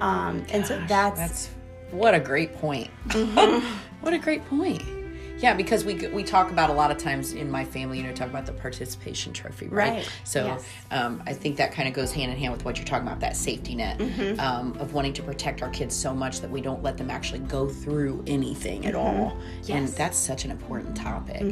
Um, 0.00 0.44
and 0.50 0.66
so 0.66 0.78
that's, 0.86 1.18
that's 1.18 1.50
what 1.92 2.14
a 2.14 2.20
great 2.20 2.54
point. 2.58 2.90
what 4.02 4.12
a 4.12 4.18
great 4.18 4.44
point. 4.46 4.82
Yeah, 5.38 5.54
because 5.54 5.84
we 5.84 5.94
we 6.08 6.24
talk 6.24 6.50
about 6.50 6.68
a 6.70 6.72
lot 6.72 6.90
of 6.90 6.98
times 6.98 7.32
in 7.32 7.50
my 7.50 7.64
family, 7.64 7.98
you 7.98 8.04
know, 8.04 8.12
talk 8.12 8.28
about 8.28 8.44
the 8.46 8.52
participation 8.52 9.32
trophy, 9.32 9.68
right? 9.68 9.90
Right, 9.92 10.12
So 10.24 10.46
yes. 10.46 10.64
um, 10.90 11.22
I 11.26 11.32
think 11.32 11.56
that 11.58 11.72
kind 11.72 11.86
of 11.88 11.94
goes 11.94 12.12
hand 12.12 12.32
in 12.32 12.36
hand 12.38 12.52
with 12.52 12.64
what 12.64 12.76
you're 12.76 12.86
talking 12.86 13.06
about, 13.06 13.20
that 13.20 13.36
safety 13.36 13.74
net 13.74 13.98
Mm-hmm. 13.98 14.40
um, 14.40 14.76
of 14.80 14.94
wanting 14.94 15.12
to 15.14 15.22
protect 15.22 15.62
our 15.62 15.70
kids 15.70 15.94
so 15.94 16.12
much 16.14 16.40
that 16.40 16.50
we 16.50 16.60
don't 16.60 16.82
let 16.82 16.96
them 16.96 17.10
actually 17.10 17.38
go 17.40 17.68
through 17.68 18.22
anything 18.26 18.84
at 18.86 18.94
Mm-hmm. 18.94 19.20
all. 19.22 19.36
And 19.68 19.86
that's 19.88 20.16
such 20.18 20.44
an 20.44 20.50
important 20.50 20.96
topic. 20.96 21.42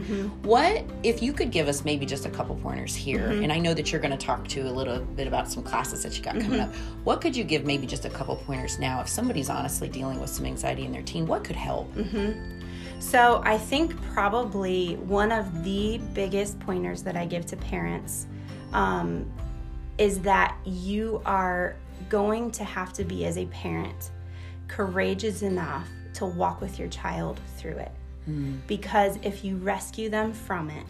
What 0.43 0.85
if 1.03 1.23
you 1.23 1.33
could 1.33 1.51
give 1.51 1.69
us 1.69 1.85
maybe 1.85 2.07
just 2.07 2.27
a 2.27 2.31
couple 2.31 2.57
pointers 2.57 2.95
here? 2.95 3.29
Mm-hmm. 3.29 3.43
And 3.45 3.53
I 3.53 3.59
know 3.59 3.73
that 3.75 3.93
you're 3.93 4.01
going 4.01 4.17
to 4.17 4.27
talk 4.27 4.47
to 4.49 4.63
a 4.63 4.71
little 4.73 4.99
bit 5.01 5.27
about 5.29 5.51
some 5.51 5.63
classes 5.63 6.03
that 6.03 6.17
you 6.17 6.23
got 6.25 6.35
coming 6.35 6.47
Mm-hmm. 6.61 6.71
up. 6.71 6.75
What 7.05 7.21
could 7.21 7.37
you 7.37 7.45
give 7.45 7.65
maybe 7.65 7.87
just 7.87 8.05
a 8.05 8.11
couple 8.11 8.35
pointers 8.37 8.79
now 8.79 9.01
if 9.01 9.09
somebody's 9.09 9.49
honestly 9.51 9.89
dealing 9.89 10.19
with 10.21 10.31
some 10.31 10.45
anxiety 10.47 10.85
in 10.85 10.93
their 10.93 11.03
teen? 11.03 11.27
What 11.27 11.45
could 11.45 11.57
help? 11.57 11.93
So 12.99 13.41
I 13.45 13.57
think 13.57 14.01
probably 14.13 14.97
one 14.97 15.31
of 15.33 15.65
the 15.65 15.99
biggest 16.13 16.59
pointers 16.61 17.03
that 17.03 17.17
I 17.17 17.25
give 17.25 17.47
to 17.47 17.57
parents 17.57 18.27
um, 18.73 19.31
is 19.99 20.21
that 20.21 20.57
you 20.65 21.23
are 21.25 21.77
going 22.09 22.51
to 22.53 22.65
have 22.65 22.93
to 22.95 23.05
be, 23.05 23.25
as 23.25 23.39
a 23.39 23.47
parent, 23.47 24.11
courageous 24.69 25.43
enough 25.43 25.89
to 26.15 26.27
walk 26.27 26.61
with 26.61 26.79
your 26.79 26.89
child 26.89 27.41
through 27.57 27.77
it. 27.77 27.93
Because 28.67 29.19
if 29.23 29.45
you 29.45 29.57
rescue 29.59 30.11
them 30.11 30.33
from 30.33 30.69
it, 30.71 30.85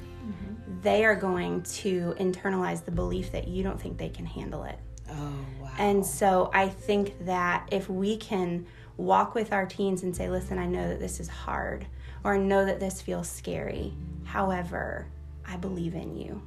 they 0.83 1.05
are 1.05 1.17
going 1.17 1.63
to 1.63 2.15
internalize 2.19 2.85
the 2.85 2.91
belief 2.91 3.31
that 3.33 3.47
you 3.47 3.63
don't 3.63 3.81
think 3.81 3.99
they 3.99 4.09
can 4.09 4.25
handle 4.25 4.65
it. 4.65 4.79
Oh, 5.11 5.33
wow. 5.61 5.71
And 5.79 6.05
so 6.05 6.51
I 6.55 6.69
think 6.69 7.27
that 7.27 7.69
if 7.71 7.89
we 7.91 8.17
can 8.17 8.67
walk 8.97 9.35
with 9.35 9.53
our 9.53 9.67
teens 9.67 10.03
and 10.03 10.17
say, 10.17 10.29
listen, 10.31 10.59
I 10.59 10.67
know 10.67 10.89
that 10.89 10.99
this 10.99 11.21
is 11.21 11.29
hard, 11.29 11.87
or 12.27 12.37
know 12.37 12.65
that 12.65 12.81
this 12.81 13.01
feels 13.01 13.31
scary. 13.31 13.95
However, 14.25 15.07
I 15.47 15.57
believe 15.57 15.95
in 15.95 16.17
you. 16.17 16.43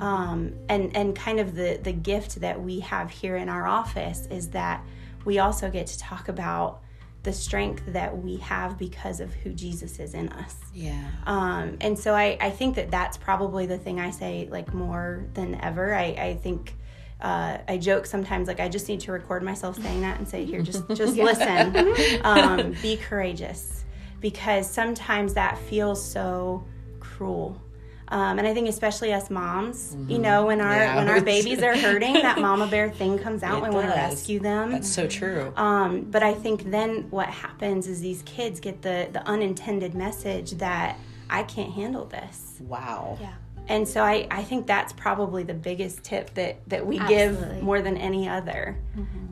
Um, 0.00 0.54
and, 0.68 0.94
and 0.96 1.14
kind 1.14 1.38
of 1.38 1.54
the, 1.54 1.78
the 1.80 1.92
gift 1.92 2.40
that 2.40 2.60
we 2.60 2.80
have 2.80 3.12
here 3.12 3.36
in 3.36 3.48
our 3.48 3.64
office 3.64 4.26
is 4.26 4.48
that 4.50 4.84
we 5.24 5.38
also 5.38 5.70
get 5.70 5.86
to 5.86 5.98
talk 6.00 6.28
about 6.28 6.82
the 7.22 7.32
strength 7.32 7.84
that 7.86 8.18
we 8.18 8.38
have 8.38 8.76
because 8.76 9.20
of 9.20 9.32
who 9.32 9.52
Jesus 9.52 10.00
is 10.00 10.14
in 10.14 10.30
us. 10.30 10.56
yeah. 10.74 11.08
Um, 11.26 11.76
and 11.80 11.96
so 11.96 12.12
I, 12.12 12.36
I 12.40 12.50
think 12.50 12.74
that 12.74 12.90
that's 12.90 13.16
probably 13.16 13.66
the 13.66 13.78
thing 13.78 14.00
I 14.00 14.10
say 14.10 14.48
like 14.50 14.74
more 14.74 15.26
than 15.34 15.54
ever. 15.62 15.94
I, 15.94 16.06
I 16.06 16.38
think 16.42 16.74
uh, 17.20 17.58
I 17.68 17.78
joke 17.78 18.06
sometimes 18.06 18.48
like 18.48 18.58
I 18.58 18.68
just 18.68 18.88
need 18.88 19.00
to 19.00 19.12
record 19.12 19.44
myself 19.44 19.80
saying 19.80 20.00
that 20.00 20.18
and 20.18 20.28
say 20.28 20.44
here 20.44 20.60
just 20.60 20.86
just 20.88 21.16
listen, 21.16 22.20
um, 22.24 22.74
be 22.82 22.96
courageous 22.96 23.83
because 24.20 24.68
sometimes 24.70 25.34
that 25.34 25.58
feels 25.58 26.02
so 26.04 26.64
cruel. 27.00 27.60
Um, 28.08 28.38
and 28.38 28.46
I 28.46 28.52
think 28.52 28.68
especially 28.68 29.12
us 29.14 29.30
moms, 29.30 29.96
you 30.08 30.18
know, 30.18 30.46
when 30.46 30.60
our 30.60 30.66
Mm-hmm. 30.74 30.80
Yeah. 30.80 30.96
when 30.96 31.08
our 31.08 31.20
babies 31.22 31.62
are 31.62 31.76
hurting, 31.76 32.14
that 32.14 32.38
mama 32.48 32.66
bear 32.66 32.90
thing 32.90 33.18
comes 33.18 33.42
out. 33.42 33.58
It 33.62 33.68
we 33.68 33.74
want 33.74 33.88
to 33.88 33.94
rescue 33.94 34.40
them. 34.40 34.72
That's 34.72 34.88
so 34.92 35.06
true. 35.08 35.52
Um, 35.56 36.02
but 36.02 36.22
I 36.22 36.34
think 36.34 36.70
then 36.70 37.10
what 37.10 37.28
happens 37.28 37.86
is 37.88 38.00
these 38.02 38.22
kids 38.22 38.60
get 38.60 38.82
the 38.82 39.08
the 39.10 39.26
unintended 39.26 39.94
message 39.94 40.52
that 40.52 40.98
I 41.30 41.42
can't 41.44 41.72
handle 41.72 42.04
this. 42.04 42.58
wow. 42.60 43.16
Yeah. 43.20 43.32
And 43.66 43.88
so 43.88 44.02
I, 44.02 44.26
I 44.30 44.42
think 44.42 44.66
that's 44.66 44.92
probably 44.92 45.42
the 45.42 45.54
biggest 45.54 46.04
tip 46.04 46.34
that, 46.34 46.58
that 46.68 46.86
we 46.86 46.98
Absolutely. 46.98 47.54
give 47.54 47.62
more 47.62 47.80
than 47.80 47.96
any 47.96 48.28
other 48.28 48.76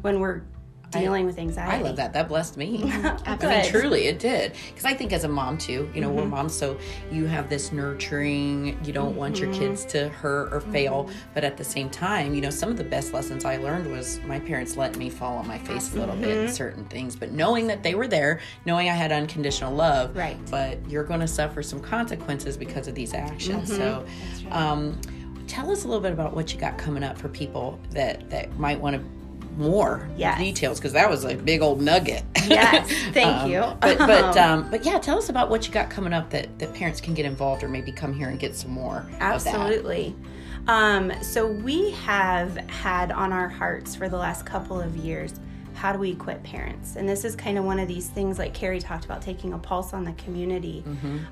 when 0.00 0.20
we're 0.20 0.40
dealing 1.00 1.26
with 1.26 1.38
anxiety. 1.38 1.84
I 1.84 1.86
love 1.86 1.96
that. 1.96 2.12
That 2.12 2.28
blessed 2.28 2.56
me. 2.56 2.82
I 3.26 3.38
mean, 3.40 3.70
truly, 3.70 4.06
it 4.06 4.18
did. 4.18 4.54
Because 4.68 4.84
I 4.84 4.94
think 4.94 5.12
as 5.12 5.24
a 5.24 5.28
mom 5.28 5.58
too, 5.58 5.90
you 5.94 6.00
know, 6.00 6.10
we're 6.10 6.22
mm-hmm. 6.22 6.30
moms, 6.30 6.54
so 6.54 6.78
you 7.10 7.26
have 7.26 7.48
this 7.48 7.72
nurturing. 7.72 8.78
You 8.84 8.92
don't 8.92 9.16
want 9.16 9.38
your 9.38 9.48
mm-hmm. 9.48 9.60
kids 9.60 9.84
to 9.86 10.08
hurt 10.08 10.52
or 10.52 10.60
fail, 10.60 11.04
mm-hmm. 11.04 11.18
but 11.34 11.44
at 11.44 11.56
the 11.56 11.64
same 11.64 11.90
time, 11.90 12.34
you 12.34 12.40
know, 12.40 12.50
some 12.50 12.70
of 12.70 12.76
the 12.76 12.84
best 12.84 13.12
lessons 13.12 13.44
I 13.44 13.56
learned 13.56 13.90
was 13.90 14.20
my 14.26 14.38
parents 14.38 14.76
letting 14.76 14.98
me 14.98 15.10
fall 15.10 15.38
on 15.38 15.46
my 15.46 15.58
face 15.58 15.94
a 15.94 15.98
little 15.98 16.16
bit 16.16 16.36
in 16.36 16.48
certain 16.52 16.84
things, 16.86 17.16
but 17.16 17.32
knowing 17.32 17.66
that 17.66 17.82
they 17.82 17.94
were 17.94 18.08
there, 18.08 18.40
knowing 18.66 18.88
I 18.88 18.94
had 18.94 19.12
unconditional 19.12 19.74
love. 19.74 20.16
Right. 20.16 20.38
But 20.50 20.78
you're 20.88 21.04
going 21.04 21.20
to 21.20 21.28
suffer 21.28 21.62
some 21.62 21.80
consequences 21.80 22.56
because 22.56 22.88
of 22.88 22.94
these 22.94 23.14
actions. 23.14 23.74
So, 23.74 24.04
um, 24.50 25.00
tell 25.46 25.70
us 25.70 25.84
a 25.84 25.88
little 25.88 26.02
bit 26.02 26.12
about 26.12 26.34
what 26.34 26.52
you 26.52 26.58
got 26.58 26.78
coming 26.78 27.02
up 27.02 27.18
for 27.18 27.28
people 27.28 27.78
that 27.90 28.28
that 28.30 28.56
might 28.58 28.80
want 28.80 28.96
to 28.96 29.21
more 29.56 30.08
Yes. 30.16 30.38
details 30.38 30.78
because 30.78 30.92
that 30.94 31.08
was 31.10 31.24
a 31.24 31.34
big 31.34 31.62
old 31.62 31.80
nugget. 31.80 32.22
Yes, 32.48 32.90
thank 33.12 33.42
Um, 33.44 33.50
you. 33.50 33.60
but 33.80 33.98
but 33.98 34.36
um, 34.36 34.68
but 34.70 34.84
yeah, 34.84 34.98
tell 34.98 35.16
us 35.16 35.28
about 35.28 35.48
what 35.48 35.66
you 35.66 35.72
got 35.72 35.88
coming 35.90 36.12
up 36.12 36.28
that 36.30 36.58
that 36.58 36.74
parents 36.74 37.00
can 37.00 37.14
get 37.14 37.24
involved 37.24 37.62
or 37.62 37.68
maybe 37.68 37.92
come 37.92 38.12
here 38.12 38.28
and 38.28 38.38
get 38.38 38.56
some 38.56 38.72
more. 38.72 38.98
Of 38.98 39.10
that. 39.18 39.22
Absolutely. 39.34 40.14
Um, 40.66 41.12
so 41.22 41.46
we 41.46 41.90
have 41.92 42.56
had 42.68 43.12
on 43.12 43.32
our 43.32 43.48
hearts 43.48 43.94
for 43.94 44.08
the 44.08 44.16
last 44.16 44.44
couple 44.44 44.80
of 44.80 44.96
years 44.96 45.34
how 45.74 45.92
do 45.92 45.98
we 45.98 46.10
equip 46.10 46.42
parents? 46.44 46.96
And 46.96 47.08
this 47.08 47.24
is 47.24 47.34
kind 47.34 47.58
of 47.58 47.64
one 47.64 47.78
of 47.80 47.88
these 47.88 48.06
things 48.08 48.38
like 48.38 48.52
Carrie 48.54 48.78
talked 48.78 49.04
about 49.04 49.22
taking 49.22 49.52
a 49.54 49.58
pulse 49.58 49.92
on 49.94 50.04
the 50.04 50.12
community. 50.12 50.84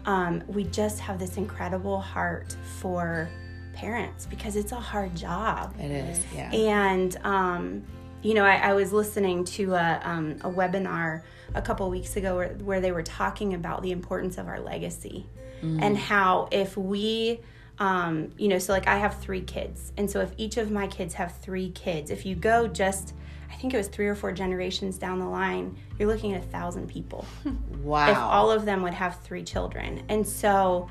Um, 0.06 0.42
we 0.48 0.64
just 0.64 0.98
have 1.00 1.18
this 1.18 1.36
incredible 1.36 2.00
heart 2.00 2.56
for 2.80 3.28
parents 3.74 4.26
because 4.26 4.56
it's 4.56 4.72
a 4.72 4.80
hard 4.80 5.14
job. 5.14 5.74
It 5.78 5.90
is, 5.90 6.20
yeah. 6.34 6.50
And 6.52 7.16
um, 7.22 7.82
you 8.22 8.34
know, 8.34 8.44
I, 8.44 8.56
I 8.56 8.72
was 8.74 8.92
listening 8.92 9.44
to 9.44 9.74
a, 9.74 10.00
um, 10.02 10.32
a 10.42 10.50
webinar 10.50 11.22
a 11.54 11.62
couple 11.62 11.88
weeks 11.90 12.16
ago 12.16 12.36
where, 12.36 12.48
where 12.54 12.80
they 12.80 12.92
were 12.92 13.02
talking 13.02 13.54
about 13.54 13.82
the 13.82 13.92
importance 13.92 14.38
of 14.38 14.46
our 14.46 14.60
legacy 14.60 15.26
and 15.62 15.96
how 15.96 16.48
if 16.50 16.76
we, 16.76 17.40
um, 17.78 18.32
you 18.38 18.48
know, 18.48 18.58
so 18.58 18.72
like 18.72 18.88
I 18.88 18.96
have 18.96 19.18
three 19.18 19.42
kids, 19.42 19.92
and 19.96 20.10
so 20.10 20.20
if 20.20 20.32
each 20.36 20.56
of 20.56 20.70
my 20.70 20.86
kids 20.86 21.14
have 21.14 21.36
three 21.38 21.70
kids, 21.70 22.10
if 22.10 22.24
you 22.24 22.34
go 22.34 22.66
just, 22.66 23.14
I 23.50 23.56
think 23.56 23.74
it 23.74 23.76
was 23.76 23.88
three 23.88 24.06
or 24.06 24.14
four 24.14 24.32
generations 24.32 24.96
down 24.96 25.18
the 25.18 25.28
line, 25.28 25.76
you're 25.98 26.08
looking 26.08 26.32
at 26.32 26.42
a 26.42 26.46
thousand 26.46 26.88
people 26.88 27.26
wow. 27.82 28.10
if 28.10 28.16
all 28.16 28.50
of 28.50 28.64
them 28.64 28.82
would 28.82 28.94
have 28.94 29.20
three 29.20 29.42
children. 29.42 30.02
And 30.08 30.26
so 30.26 30.88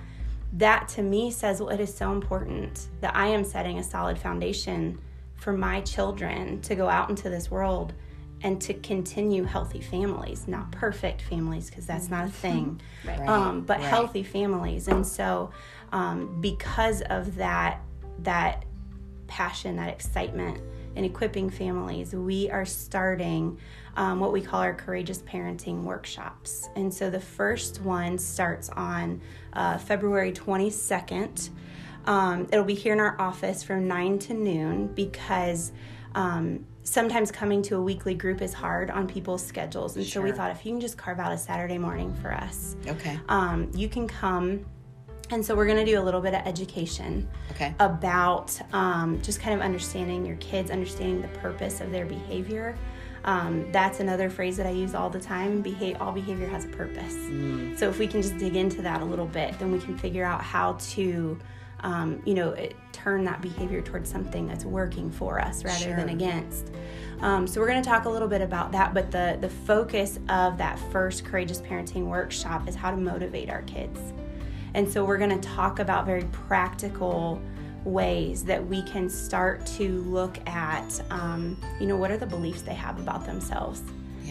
that 0.53 0.87
to 0.89 1.01
me 1.01 1.31
says, 1.31 1.59
well, 1.59 1.69
it 1.69 1.79
is 1.79 1.93
so 1.93 2.11
important 2.11 2.87
that 3.01 3.15
I 3.15 3.27
am 3.27 3.43
setting 3.43 3.79
a 3.79 3.83
solid 3.83 4.17
foundation 4.17 4.99
for 5.39 5.53
my 5.53 5.81
children 5.81 6.61
to 6.61 6.75
go 6.75 6.89
out 6.89 7.09
into 7.09 7.29
this 7.29 7.49
world 7.49 7.93
and 8.41 8.61
to 8.61 8.73
continue 8.73 9.43
healthy 9.43 9.81
families, 9.81 10.47
not 10.47 10.71
perfect 10.71 11.21
families, 11.21 11.69
because 11.69 11.85
that's 11.85 12.09
not 12.09 12.25
a 12.25 12.29
thing, 12.29 12.79
Right. 13.05 13.27
um, 13.27 13.61
but 13.61 13.79
right. 13.79 13.87
healthy 13.87 14.23
families. 14.23 14.87
And 14.87 15.05
so, 15.05 15.51
um, 15.91 16.39
because 16.39 17.01
of 17.01 17.35
that, 17.35 17.81
that 18.19 18.65
passion, 19.27 19.75
that 19.75 19.89
excitement 19.89 20.61
in 20.95 21.03
equipping 21.03 21.49
families, 21.49 22.13
we 22.13 22.49
are 22.49 22.65
starting 22.65 23.57
um, 23.95 24.19
what 24.19 24.31
we 24.31 24.41
call 24.41 24.61
our 24.61 24.73
courageous 24.73 25.21
parenting 25.23 25.83
workshops. 25.83 26.69
And 26.75 26.93
so 26.93 27.09
the 27.09 27.19
first 27.19 27.81
one 27.81 28.17
starts 28.17 28.69
on 28.69 29.21
uh, 29.53 29.77
February 29.77 30.31
22nd. 30.31 31.49
Um, 32.05 32.47
it'll 32.51 32.65
be 32.65 32.75
here 32.75 32.93
in 32.93 32.99
our 32.99 33.19
office 33.19 33.63
from 33.63 33.87
9 33.87 34.19
to 34.19 34.33
noon 34.33 34.87
because 34.87 35.71
um, 36.15 36.65
sometimes 36.83 37.31
coming 37.31 37.61
to 37.63 37.75
a 37.75 37.81
weekly 37.81 38.15
group 38.15 38.41
is 38.41 38.53
hard 38.53 38.89
on 38.89 39.07
people's 39.07 39.45
schedules. 39.45 39.95
And 39.95 40.05
so 40.05 40.21
we 40.21 40.31
thought 40.31 40.51
if 40.51 40.65
you 40.65 40.71
can 40.71 40.81
just 40.81 40.97
carve 40.97 41.19
out 41.19 41.31
a 41.31 41.37
Saturday 41.37 41.77
morning 41.77 42.13
for 42.15 42.33
us, 42.33 42.75
okay. 42.87 43.19
um, 43.29 43.69
you 43.75 43.87
can 43.87 44.07
come. 44.07 44.65
And 45.31 45.45
so 45.45 45.55
we're 45.55 45.67
going 45.67 45.85
to 45.85 45.85
do 45.85 45.99
a 45.99 46.01
little 46.01 46.21
bit 46.21 46.33
of 46.33 46.45
education 46.47 47.29
Okay. 47.51 47.75
about 47.79 48.59
um, 48.73 49.21
just 49.21 49.39
kind 49.39 49.53
of 49.53 49.61
understanding 49.61 50.25
your 50.25 50.37
kids, 50.37 50.71
understanding 50.71 51.21
the 51.21 51.27
purpose 51.39 51.81
of 51.81 51.91
their 51.91 52.05
behavior. 52.07 52.75
Um, 53.25 53.71
that's 53.71 53.99
another 53.99 54.29
phrase 54.31 54.57
that 54.57 54.65
I 54.65 54.71
use 54.71 54.95
all 54.95 55.09
the 55.09 55.19
time. 55.19 55.61
Behave, 55.61 56.01
all 56.01 56.11
behavior 56.11 56.47
has 56.47 56.65
a 56.65 56.69
purpose. 56.69 57.13
So 57.77 57.87
if 57.89 57.99
we 57.99 58.07
can 58.07 58.23
just 58.23 58.37
dig 58.39 58.55
into 58.55 58.81
that 58.81 59.01
a 59.01 59.05
little 59.05 59.27
bit, 59.27 59.59
then 59.59 59.71
we 59.71 59.77
can 59.79 59.95
figure 59.97 60.23
out 60.23 60.41
how 60.41 60.77
to, 60.91 61.37
um, 61.81 62.21
you 62.25 62.33
know, 62.33 62.51
it, 62.51 62.75
turn 62.91 63.23
that 63.25 63.41
behavior 63.41 63.81
towards 63.81 64.09
something 64.09 64.47
that's 64.47 64.65
working 64.65 65.09
for 65.09 65.39
us 65.39 65.63
rather 65.63 65.95
than 65.95 66.09
against. 66.09 66.71
Um, 67.21 67.47
so 67.47 67.59
we're 67.59 67.67
going 67.67 67.81
to 67.81 67.89
talk 67.89 68.05
a 68.05 68.09
little 68.09 68.27
bit 68.27 68.41
about 68.41 68.71
that, 68.71 68.93
but 68.93 69.11
the 69.11 69.37
the 69.41 69.49
focus 69.49 70.19
of 70.29 70.57
that 70.57 70.79
first 70.91 71.25
courageous 71.25 71.61
parenting 71.61 72.05
workshop 72.05 72.67
is 72.67 72.75
how 72.75 72.91
to 72.91 72.97
motivate 72.97 73.49
our 73.49 73.61
kids. 73.63 73.99
And 74.73 74.87
so 74.87 75.03
we're 75.03 75.17
going 75.17 75.39
to 75.39 75.49
talk 75.49 75.79
about 75.79 76.05
very 76.05 76.25
practical 76.31 77.41
ways 77.83 78.43
that 78.43 78.65
we 78.65 78.83
can 78.83 79.09
start 79.09 79.65
to 79.65 80.01
look 80.03 80.37
at, 80.47 81.01
um, 81.09 81.59
you 81.79 81.87
know, 81.87 81.95
what 81.95 82.11
are 82.11 82.17
the 82.17 82.25
beliefs 82.25 82.61
they 82.61 82.73
have 82.73 82.99
about 82.99 83.25
themselves? 83.25 83.81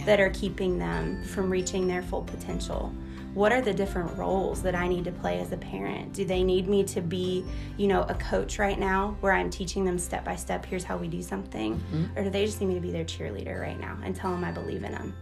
that 0.04 0.20
are 0.20 0.30
keeping 0.30 0.78
them 0.78 1.22
from 1.24 1.50
reaching 1.50 1.86
their 1.86 2.02
full 2.02 2.22
potential? 2.22 2.92
What 3.38 3.52
are 3.52 3.60
the 3.60 3.72
different 3.72 4.18
roles 4.18 4.62
that 4.62 4.74
I 4.74 4.88
need 4.88 5.04
to 5.04 5.12
play 5.12 5.38
as 5.38 5.52
a 5.52 5.56
parent? 5.56 6.12
Do 6.12 6.24
they 6.24 6.42
need 6.42 6.66
me 6.66 6.82
to 6.82 7.00
be, 7.00 7.44
you 7.76 7.86
know, 7.86 8.02
a 8.02 8.14
coach 8.14 8.58
right 8.58 8.76
now 8.76 9.16
where 9.20 9.32
I'm 9.32 9.48
teaching 9.48 9.84
them 9.84 9.96
step 9.96 10.24
by 10.24 10.34
step, 10.34 10.66
here's 10.66 10.82
how 10.82 10.96
we 10.96 11.06
do 11.06 11.22
something? 11.22 11.76
Mm-hmm. 11.76 12.18
Or 12.18 12.24
do 12.24 12.30
they 12.30 12.44
just 12.44 12.60
need 12.60 12.66
me 12.66 12.74
to 12.74 12.80
be 12.80 12.90
their 12.90 13.04
cheerleader 13.04 13.60
right 13.60 13.78
now 13.78 13.96
and 14.02 14.16
tell 14.16 14.32
them 14.32 14.42
I 14.42 14.50
believe 14.50 14.82
in 14.82 14.90
them? 14.90 15.14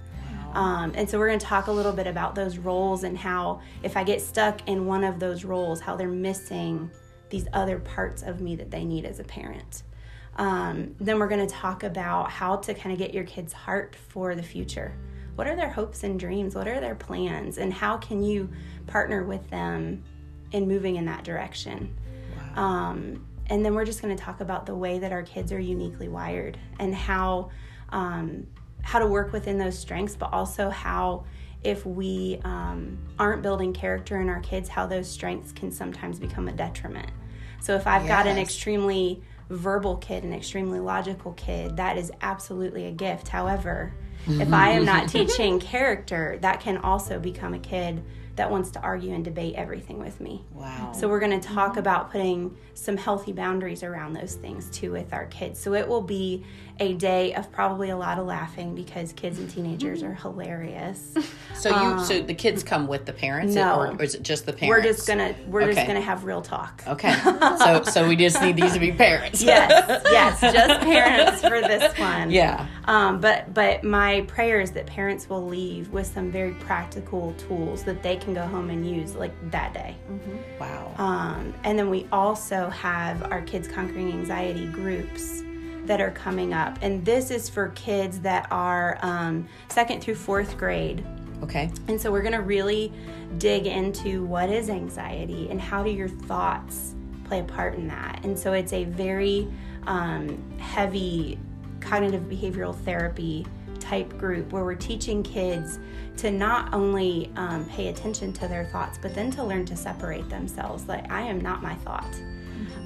Um, 0.55 0.93
and 0.95 1.11
so 1.11 1.19
we're 1.19 1.27
going 1.27 1.39
to 1.41 1.45
talk 1.45 1.67
a 1.67 1.71
little 1.71 1.93
bit 1.93 2.07
about 2.07 2.35
those 2.35 2.57
roles 2.57 3.05
and 3.05 3.19
how, 3.19 3.61
if 3.83 3.99
I 3.99 4.03
get 4.03 4.23
stuck 4.23 4.67
in 4.67 4.87
one 4.87 5.05
of 5.05 5.21
those 5.21 5.45
roles, 5.45 5.79
how 5.79 5.95
they're 5.95 6.09
missing 6.09 6.91
these 7.29 7.47
other 7.53 7.79
parts 7.79 8.23
of 8.23 8.41
me 8.41 8.57
that 8.57 8.71
they 8.71 8.87
need 8.87 9.05
as 9.05 9.21
a 9.21 9.25
parent. 9.25 9.83
Um, 10.37 10.95
then 11.01 11.19
we're 11.19 11.29
going 11.29 11.47
to 11.47 11.55
talk 11.55 11.83
about 11.83 12.31
how 12.31 12.57
to 12.57 12.73
kind 12.73 12.95
of 12.95 12.99
get 12.99 13.13
your 13.13 13.25
kids' 13.25 13.53
heart 13.53 13.95
for 13.95 14.35
the 14.35 14.43
future. 14.43 14.95
What 15.37 15.47
are 15.47 15.55
their 15.55 15.71
hopes 15.71 16.03
and 16.03 16.19
dreams? 16.19 16.55
What 16.55 16.67
are 16.67 16.81
their 16.81 16.95
plans? 16.95 17.59
And 17.59 17.73
how 17.73 17.97
can 17.99 18.23
you 18.23 18.51
partner 18.87 19.23
with 19.23 19.49
them 19.51 20.03
in 20.51 20.67
moving 20.67 20.97
in 20.97 21.05
that 21.05 21.25
direction? 21.25 21.95
Um, 22.57 23.27
and 23.49 23.65
then 23.65 23.75
we're 23.75 23.85
just 23.85 24.03
going 24.03 24.17
to 24.17 24.23
talk 24.23 24.41
about 24.41 24.67
the 24.67 24.75
way 24.75 24.99
that 24.99 25.13
our 25.13 25.23
kids 25.23 25.53
are 25.53 25.61
uniquely 25.61 26.09
wired 26.09 26.59
and 26.81 26.95
how 26.95 27.51
um, 27.91 28.47
how 28.83 28.99
to 28.99 29.07
work 29.07 29.33
within 29.33 29.59
those 29.59 29.79
strengths, 29.79 30.17
but 30.17 30.33
also 30.33 30.71
how 30.71 31.25
if 31.63 31.85
we 31.85 32.41
um, 32.45 32.97
aren't 33.19 33.43
building 33.43 33.73
character 33.73 34.21
in 34.21 34.29
our 34.29 34.41
kids, 34.41 34.69
how 34.69 34.87
those 34.87 35.09
strengths 35.09 35.53
can 35.53 35.71
sometimes 35.73 36.19
become 36.19 36.49
a 36.49 36.53
detriment. 36.53 37.11
So 37.61 37.75
if 37.75 37.87
I've 37.87 38.07
got 38.07 38.27
an 38.27 38.39
extremely 38.39 39.23
verbal 39.51 39.97
kid, 39.97 40.23
an 40.23 40.33
extremely 40.33 40.79
logical 40.79 41.33
kid, 41.33 41.77
that 41.77 41.97
is 41.97 42.13
absolutely 42.21 42.87
a 42.87 42.93
gift. 42.93 43.29
However, 43.29 43.93
if 44.27 44.53
I 44.53 44.71
am 44.71 44.85
not 44.85 45.09
teaching 45.11 45.61
character, 45.61 46.39
that 46.41 46.61
can 46.61 46.79
also 46.79 47.19
become 47.19 47.55
a 47.55 47.59
kid 47.59 48.03
that 48.37 48.51
wants 48.51 48.71
to 48.71 48.81
argue 48.81 49.13
and 49.15 49.25
debate 49.25 49.55
everything 49.57 49.99
with 49.99 50.21
me. 50.21 50.45
Wow. 50.53 50.93
So 50.93 51.09
we're 51.09 51.21
going 51.21 51.39
to 51.41 51.49
talk 51.49 51.77
about 51.77 52.11
putting 52.13 52.57
some 52.75 52.97
healthy 52.97 53.33
boundaries 53.33 53.83
around 53.83 54.13
those 54.13 54.35
things 54.35 54.69
too 54.71 54.93
with 54.93 55.13
our 55.13 55.25
kids. 55.27 55.59
So 55.59 55.73
it 55.75 55.89
will 55.89 56.03
be 56.03 56.45
a 56.79 56.93
day 56.93 57.33
of 57.35 57.51
probably 57.51 57.89
a 57.89 57.97
lot 57.97 58.19
of 58.19 58.27
laughing 58.27 58.75
because 58.75 59.15
kids 59.15 59.39
and 59.39 59.49
teenagers 59.49 60.03
are 60.03 60.15
hilarious. 60.15 61.15
So 61.57 61.71
you, 61.71 62.05
so 62.05 62.21
the 62.21 62.35
kids 62.35 62.63
come 62.63 62.87
with 62.87 63.07
the 63.07 63.15
parents, 63.15 63.57
Um, 63.57 63.63
no. 63.63 63.77
or, 63.77 63.87
or 63.97 64.03
is 64.03 64.15
it 64.15 64.23
just 64.23 64.45
the 64.45 64.53
parents? 64.53 64.69
we're 64.69 64.83
just 64.93 65.09
gonna 65.09 65.35
we're 65.47 65.73
just 65.73 65.87
gonna 65.87 66.03
have 66.03 66.25
real 66.25 66.43
talk. 66.43 66.83
Okay, 66.87 67.15
so 67.59 67.83
so 67.83 68.07
we 68.07 68.15
just 68.15 68.43
need 68.43 68.57
these 68.57 68.75
to 68.75 68.79
be 68.79 68.93
parents. 68.93 69.43
Yes, 69.43 70.03
yes, 70.11 70.39
just 70.43 70.81
parents 70.83 71.41
for 71.41 71.63
this 71.63 71.99
one. 71.99 72.31
yeah. 72.31 72.67
Um, 72.85 73.21
but 73.23 73.55
but 73.55 73.85
my 73.85 74.21
prayer 74.29 74.61
is 74.61 74.73
that 74.73 74.87
parents 74.87 75.31
will 75.31 75.47
leave 75.47 75.89
with 75.93 76.07
some 76.07 76.31
very 76.31 76.53
practical 76.53 77.33
tools 77.49 77.85
that 77.85 78.03
they 78.03 78.17
can 78.27 78.35
go 78.35 78.45
home 78.45 78.71
and 78.71 78.89
use 78.89 79.15
like 79.15 79.33
that 79.51 79.73
day. 79.73 79.97
Wow. 80.61 80.93
Um, 80.99 81.55
and 81.63 81.79
then 81.79 81.89
we 81.89 82.07
also 82.11 82.69
have 82.71 83.23
our 83.33 83.41
Kids 83.43 83.69
Conquering 83.69 84.13
Anxiety 84.13 84.67
groups 84.67 85.43
that 85.85 86.01
are 86.01 86.11
coming 86.11 86.53
up. 86.53 86.77
And 86.83 87.05
this 87.05 87.31
is 87.31 87.49
for 87.49 87.69
kids 87.71 88.19
that 88.21 88.49
are 88.51 88.99
um, 89.03 89.49
second 89.69 90.03
through 90.03 90.17
fourth 90.17 90.59
grade. 90.59 91.07
Okay. 91.43 91.71
And 91.87 92.01
so 92.01 92.11
we're 92.11 92.23
going 92.23 92.33
to 92.33 92.43
really 92.43 92.93
dig 93.39 93.67
into 93.67 94.25
what 94.25 94.51
is 94.51 94.69
anxiety 94.69 95.49
and 95.49 95.61
how 95.61 95.85
do 95.85 95.91
your 95.91 96.09
thoughts 96.09 96.97
play 97.25 97.41
a 97.41 97.45
part 97.45 97.75
in 97.77 97.87
that. 97.87 98.21
And 98.25 98.37
so 98.37 98.55
it's 98.55 98.73
a 98.73 98.85
very 98.85 99.47
um, 99.87 100.59
heavy 100.59 101.39
cognitive 101.79 102.23
behavioral 102.23 102.75
therapy 102.75 103.47
type 103.89 104.17
group 104.19 104.53
where 104.53 104.65
we're 104.65 104.75
teaching 104.75 105.23
kids 105.23 105.79
to 106.17 106.31
not 106.31 106.73
only 106.73 107.31
um, 107.37 107.65
pay 107.67 107.89
attention 107.89 108.33
to 108.33 108.49
their 108.49 108.65
thoughts, 108.67 108.99
but 109.01 109.15
then 109.15 109.31
to 109.33 109.45
learn 109.45 109.65
to 109.67 109.77
separate 109.77 110.29
themselves. 110.29 110.89
Like, 110.89 111.11
I 111.11 111.23
am 111.23 111.41
not 111.41 111.63
my 111.63 111.75
thought. 111.77 112.15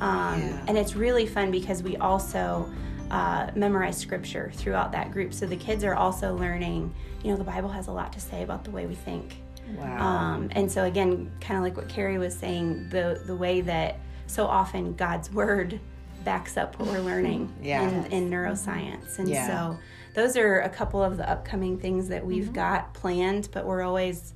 Um, 0.01 0.41
Yeah. 0.41 0.65
And 0.69 0.79
it's 0.79 0.97
really 0.97 1.27
fun 1.27 1.51
because 1.51 1.83
we 1.83 1.97
also 1.97 2.71
uh, 3.11 3.51
memorize 3.55 3.97
scripture 3.97 4.51
throughout 4.55 4.93
that 4.93 5.11
group. 5.11 5.33
So 5.33 5.47
the 5.47 5.57
kids 5.57 5.85
are 5.85 5.95
also 5.95 6.35
learning, 6.37 6.93
you 7.23 7.31
know, 7.31 7.37
the 7.37 7.45
Bible 7.45 7.69
has 7.69 7.89
a 7.89 7.93
lot 7.93 8.13
to 8.13 8.21
say 8.21 8.43
about 8.43 8.65
the 8.65 8.71
way 8.71 8.87
we 8.87 8.95
think. 8.95 9.37
Wow. 9.77 10.07
Um, 10.07 10.49
and 10.53 10.71
so 10.71 10.85
again, 10.85 11.31
kind 11.41 11.59
of 11.59 11.63
like 11.63 11.77
what 11.77 11.89
Carrie 11.89 12.19
was 12.19 12.35
saying, 12.35 12.89
the 12.91 13.23
the 13.27 13.37
way 13.37 13.61
that 13.63 14.01
so 14.27 14.47
often 14.47 14.95
God's 14.95 15.31
word 15.33 15.81
backs 16.25 16.57
up 16.57 16.79
what 16.79 16.89
we're 16.89 17.01
learning 17.01 17.53
Yeah. 17.63 17.89
in, 17.89 18.07
in 18.07 18.31
neuroscience. 18.31 19.19
And 19.19 19.29
Yeah. 19.29 19.47
so 19.47 19.79
those 20.15 20.37
are 20.37 20.61
a 20.61 20.69
couple 20.69 21.03
of 21.03 21.17
the 21.17 21.29
upcoming 21.29 21.79
things 21.79 22.09
that 22.09 22.25
we've 22.25 22.45
mm-hmm. 22.45 22.55
got 22.55 22.95
planned, 22.95 23.49
but 23.53 23.67
we're 23.67 23.83
always 23.83 24.35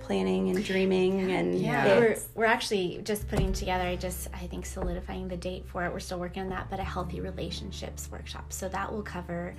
planning 0.00 0.50
and 0.50 0.64
dreaming 0.64 1.32
and 1.32 1.58
Yeah. 1.58 1.98
We're, 1.98 2.16
we're 2.34 2.44
actually 2.46 3.00
just 3.02 3.26
putting 3.28 3.52
together, 3.52 3.84
I 3.84 3.96
just, 3.96 4.28
I 4.32 4.46
think, 4.46 4.64
solidifying 4.64 5.26
the 5.26 5.36
date 5.36 5.66
for 5.66 5.84
it. 5.84 5.92
We're 5.92 6.00
still 6.00 6.20
working 6.20 6.42
on 6.42 6.48
that, 6.50 6.70
but 6.70 6.78
a 6.78 6.84
healthy 6.84 7.20
relationships 7.20 8.08
workshop. 8.10 8.52
So 8.52 8.68
that 8.68 8.92
will 8.92 9.02
cover, 9.02 9.56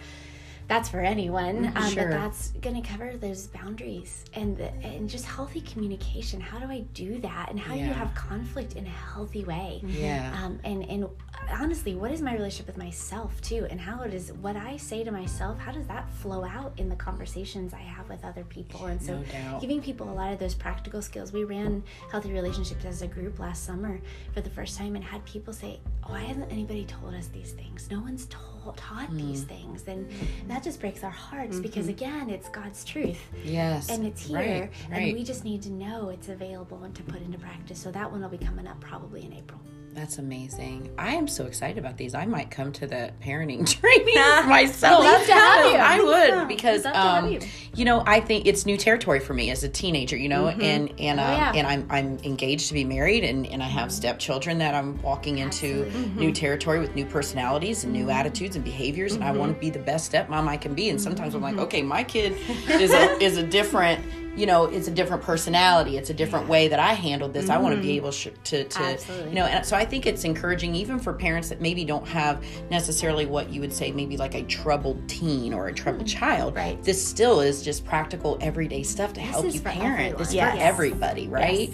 that's 0.67 0.89
for 0.89 0.99
anyone, 0.99 1.71
um, 1.75 1.89
Sure. 1.89 2.09
but 2.09 2.11
that's 2.11 2.51
going 2.61 2.81
to 2.81 2.87
cover 2.87 3.15
those 3.17 3.47
boundaries 3.47 4.25
and 4.33 4.57
the, 4.57 4.69
and 4.83 5.09
just 5.09 5.25
healthy 5.25 5.61
communication. 5.61 6.41
How 6.41 6.59
do 6.59 6.65
I 6.67 6.81
do 6.93 7.19
that? 7.19 7.49
And 7.49 7.59
how 7.59 7.73
do 7.73 7.79
you 7.79 7.93
have 7.93 8.13
conflict 8.15 8.73
in 8.73 8.85
a 8.85 8.89
healthy 8.89 9.43
way? 9.45 9.81
Yeah. 9.85 10.31
Um, 10.43 10.59
and, 10.65 10.83
and 10.89 11.07
honestly, 11.51 11.95
what 11.95 12.11
is 12.11 12.21
my 12.21 12.33
relationship 12.33 12.67
with 12.67 12.77
myself 12.77 13.39
too? 13.41 13.65
And 13.69 13.79
how 13.79 14.03
does 14.05 14.33
what 14.33 14.57
I 14.57 14.75
say 14.77 15.03
to 15.05 15.11
myself, 15.11 15.57
how 15.57 15.71
does 15.71 15.87
that 15.87 16.09
flow 16.09 16.43
out 16.43 16.73
in 16.77 16.89
the 16.89 16.95
conversations 16.97 17.73
I 17.73 17.77
have 17.79 18.09
with 18.09 18.25
other 18.25 18.43
people? 18.43 18.87
And 18.87 19.01
so 19.01 19.23
No 19.33 19.59
giving 19.61 19.81
people 19.81 20.09
a 20.09 20.13
lot 20.13 20.33
of 20.33 20.39
those 20.39 20.53
practical 20.53 21.01
skills. 21.01 21.31
We 21.31 21.45
ran 21.45 21.83
healthy 22.11 22.31
relationships 22.33 22.83
as 22.83 23.01
a 23.01 23.07
group 23.07 23.39
last 23.39 23.63
summer 23.63 24.01
for 24.33 24.41
the 24.41 24.49
first 24.49 24.77
time 24.77 24.95
and 24.95 25.03
had 25.03 25.23
people 25.25 25.53
say, 25.53 25.79
"Why 26.05 26.19
hasn't 26.23 26.51
anybody 26.51 26.85
told 26.85 27.13
us 27.13 27.27
these 27.27 27.53
things? 27.53 27.87
No 27.89 28.01
one's 28.01 28.25
told 28.25 28.56
taught 28.73 29.09
these 29.15 29.41
Hmm. 29.43 29.47
things." 29.49 29.83
And 29.87 30.09
that 30.47 30.63
just 30.63 30.79
breaks 30.79 31.03
our 31.03 31.09
hearts 31.11 31.59
because 31.59 31.87
again, 31.87 32.29
it's 32.29 32.49
God's 32.49 32.83
truth 32.83 33.19
yes. 33.45 33.89
and 33.89 34.05
it's 34.05 34.21
here, 34.27 34.37
Right. 34.37 34.69
Right. 34.89 35.01
and 35.09 35.13
we 35.13 35.23
just 35.23 35.43
need 35.43 35.61
to 35.63 35.71
know 35.71 36.09
it's 36.09 36.29
available 36.29 36.83
and 36.83 36.93
to 36.95 37.03
put 37.03 37.21
into 37.21 37.37
practice. 37.37 37.79
So 37.79 37.91
that 37.91 38.11
one 38.11 38.21
will 38.21 38.29
be 38.29 38.37
coming 38.37 38.67
up 38.67 38.79
probably 38.79 39.23
in 39.25 39.33
April. 39.33 39.59
That's 39.97 40.19
amazing. 40.19 40.91
I 40.99 41.15
am 41.15 41.27
so 41.27 41.47
excited 41.47 41.79
about 41.79 41.97
these. 41.97 42.13
I 42.13 42.27
might 42.27 42.51
come 42.51 42.71
to 42.73 42.85
the 42.85 43.11
parenting 43.19 43.67
training 43.81 44.13
myself. 44.47 45.03
love 45.03 45.25
to 45.25 45.33
have 45.33 45.71
you. 45.71 45.75
I 45.75 45.99
would 45.99 46.29
so. 46.29 46.45
because 46.45 46.83
We'd 46.83 46.91
love 46.91 46.93
to 46.93 46.99
have 46.99 47.23
um, 47.23 47.31
you. 47.31 47.39
you 47.73 47.83
know 47.83 48.03
I 48.05 48.19
think 48.19 48.45
it's 48.45 48.67
new 48.67 48.77
territory 48.77 49.19
for 49.19 49.33
me 49.33 49.49
as 49.49 49.63
a 49.63 49.69
teenager. 49.69 50.15
You 50.15 50.29
know, 50.29 50.43
mm-hmm. 50.43 50.61
and 50.61 50.93
and 50.99 51.19
oh, 51.19 51.23
um, 51.23 51.29
Oh, 51.29 51.37
yeah. 51.37 51.51
and 51.55 51.65
I'm 51.65 51.87
I'm 51.89 52.19
engaged 52.19 52.67
to 52.67 52.75
be 52.75 52.83
married, 52.83 53.23
and 53.23 53.47
and 53.47 53.63
I 53.63 53.65
have 53.65 53.91
stepchildren 53.91 54.59
that 54.59 54.75
I'm 54.75 55.01
walking 55.01 55.39
into 55.39 55.85
Absolutely. 55.87 56.09
new 56.11 56.27
mm-hmm. 56.27 56.33
territory 56.33 56.79
with 56.79 56.93
new 56.93 57.05
personalities 57.05 57.83
and 57.83 57.91
new 57.91 58.01
mm-hmm. 58.01 58.11
attitudes 58.11 58.55
and 58.55 58.63
behaviors, 58.63 59.15
and 59.15 59.23
I 59.23 59.31
want 59.31 59.55
to 59.55 59.59
be 59.59 59.71
the 59.71 59.79
best 59.79 60.11
stepmom 60.11 60.47
I 60.47 60.57
can 60.57 60.75
be. 60.75 60.89
And 60.89 61.01
sometimes 61.01 61.33
I'm 61.33 61.41
like, 61.41 61.57
okay, 61.57 61.81
my 61.81 62.03
kid 62.03 62.33
is 62.69 62.91
a 62.91 63.19
is 63.19 63.37
a 63.37 63.43
different. 63.43 64.05
You 64.37 64.45
know, 64.45 64.65
it's 64.65 64.87
a 64.87 64.91
different 64.91 65.23
personality. 65.23 65.97
It's 65.97 66.09
a 66.09 66.13
different 66.13 66.47
way 66.47 66.67
that 66.67 66.79
I 66.79 66.93
handled 66.93 67.33
this. 67.33 67.49
I 67.49 67.57
want 67.57 67.75
to 67.75 67.81
be 67.81 67.87
mm-hmm. 67.87 67.97
able 67.97 68.11
sh- 68.11 68.27
to, 68.45 68.63
to 68.63 68.79
Absolutely. 68.79 69.29
you 69.29 69.35
know, 69.35 69.45
and 69.45 69.65
so 69.65 69.75
I 69.75 69.83
think 69.83 70.05
it's 70.05 70.23
encouraging 70.23 70.75
even 70.75 70.99
for 70.99 71.11
parents 71.11 71.49
that 71.49 71.59
maybe 71.59 71.83
don't 71.83 72.07
have 72.07 72.43
necessarily 72.69 73.25
what 73.25 73.49
you 73.49 73.61
would 73.61 73.73
say 73.73 73.91
maybe 73.91 74.15
like 74.15 74.35
a 74.35 74.43
troubled 74.43 75.09
teen 75.09 75.53
or 75.53 75.67
a 75.67 75.73
troubled 75.73 76.07
mm-hmm. 76.07 76.19
child. 76.19 76.55
Right. 76.55 76.81
This 76.83 77.05
still 77.05 77.41
is 77.41 77.63
just 77.63 77.83
practical 77.85 78.37
everyday 78.39 78.83
stuff 78.83 79.13
to 79.13 79.21
help 79.21 79.51
you 79.51 79.59
parent. 79.59 80.17
This 80.17 80.29
is 80.29 80.35
everyone. 80.35 80.57
for 80.57 80.63
everybody, 80.63 81.27
right? 81.27 81.73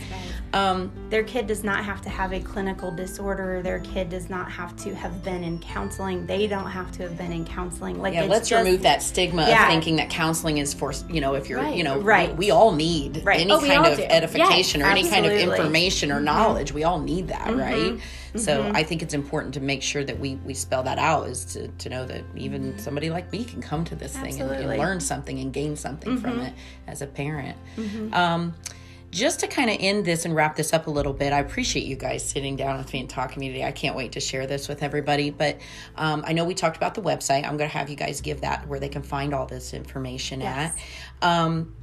Um, 0.53 0.91
their 1.09 1.23
kid 1.23 1.47
does 1.47 1.63
not 1.63 1.83
have 1.83 1.99
to 2.03 2.09
have 2.09 2.31
a 2.31 2.39
clinical 2.39 2.91
disorder. 2.91 3.61
Their 3.63 3.79
kid 3.79 4.09
does 4.09 4.29
not 4.29 4.51
have 4.51 4.75
to 4.83 4.93
have 4.93 5.23
been 5.23 5.43
in 5.43 5.57
counseling. 5.59 6.27
They 6.27 6.45
don't 6.45 6.69
have 6.69 6.91
to 6.93 7.03
have 7.03 7.17
been 7.17 7.31
in 7.31 7.43
counseling. 7.43 7.99
Like 7.99 8.13
yeah, 8.13 8.21
it's 8.21 8.29
let's 8.29 8.49
just- 8.49 8.63
remove 8.63 8.83
that 8.83 9.01
stigma 9.01 9.47
Yeah. 9.47 9.63
of 9.63 9.69
thinking 9.71 9.95
that 9.95 10.11
counseling 10.11 10.59
is 10.59 10.71
for 10.71 10.93
you 11.09 11.21
know 11.21 11.33
if 11.33 11.49
you're 11.49 11.59
Right. 11.59 11.75
you 11.75 11.83
know 11.83 11.99
Right. 11.99 12.29
we, 12.31 12.45
we 12.45 12.51
all 12.51 12.71
need 12.71 13.21
Right. 13.25 13.39
any 13.41 13.51
Oh, 13.51 13.59
kind 13.59 13.85
of 13.87 13.97
do. 13.97 14.03
edification 14.03 14.81
Yes, 14.81 14.87
or 14.87 14.91
any 14.91 15.09
kind 15.09 15.25
of 15.25 15.31
information 15.31 16.11
or 16.11 16.19
knowledge. 16.19 16.71
We 16.71 16.83
all 16.83 16.99
need 16.99 17.29
that, 17.29 17.55
right? 17.55 17.99
So 18.35 18.63
Mm-hmm. 18.63 18.75
I 18.75 18.83
think 18.83 19.01
it's 19.01 19.13
important 19.13 19.53
to 19.55 19.59
make 19.59 19.81
sure 19.81 20.03
that 20.03 20.19
we 20.19 20.35
we 20.45 20.53
spell 20.53 20.83
that 20.83 20.99
out 20.99 21.27
is 21.29 21.45
to, 21.53 21.67
to 21.67 21.89
know 21.89 22.05
that 22.05 22.21
even 22.35 22.77
somebody 22.77 23.09
like 23.09 23.31
me 23.31 23.43
can 23.43 23.61
come 23.61 23.83
to 23.85 23.95
this 23.95 24.15
thing 24.17 24.39
and, 24.39 24.51
and 24.51 24.69
learn 24.77 24.99
something 24.99 25.39
and 25.39 25.51
gain 25.51 25.75
something 25.75 26.17
from 26.19 26.31
Mm-hmm. 26.33 26.41
it 26.41 26.53
as 26.87 27.01
a 27.01 27.07
parent. 27.07 27.57
Um, 28.11 28.53
just 29.13 29.41
to 29.41 29.47
kind 29.47 29.69
of 29.69 29.77
end 29.79 30.05
this 30.05 30.25
and 30.25 30.35
wrap 30.35 30.55
this 30.55 30.73
up 30.73 30.87
a 30.87 30.89
little 30.89 31.13
bit, 31.13 31.31
I 31.33 31.39
appreciate 31.39 31.85
you 31.85 31.95
guys 31.95 32.27
sitting 32.27 32.55
down 32.55 32.77
with 32.77 32.91
me 32.91 32.99
and 33.01 33.09
talking 33.09 33.35
to 33.35 33.39
me 33.39 33.49
today. 33.49 33.63
I 33.63 33.71
can't 33.71 33.95
wait 33.95 34.13
to 34.13 34.19
share 34.19 34.47
this 34.47 34.67
with 34.67 34.81
everybody. 34.81 35.29
But 35.29 35.59
um, 35.95 36.23
I 36.25 36.33
know 36.33 36.43
we 36.45 36.55
talked 36.55 36.75
about 36.77 36.95
the 36.95 37.01
website. 37.01 37.45
I'm 37.45 37.57
going 37.57 37.69
to 37.69 37.77
have 37.77 37.89
you 37.89 37.95
guys 37.95 38.21
give 38.21 38.41
that 38.41 38.67
where 38.67 38.79
they 38.79 38.89
can 38.89 39.03
find 39.03 39.33
all 39.33 39.45
this 39.45 39.73
information 39.73 40.41
Yes. 40.41 40.75
at. 41.21 41.27
Um, 41.29 41.75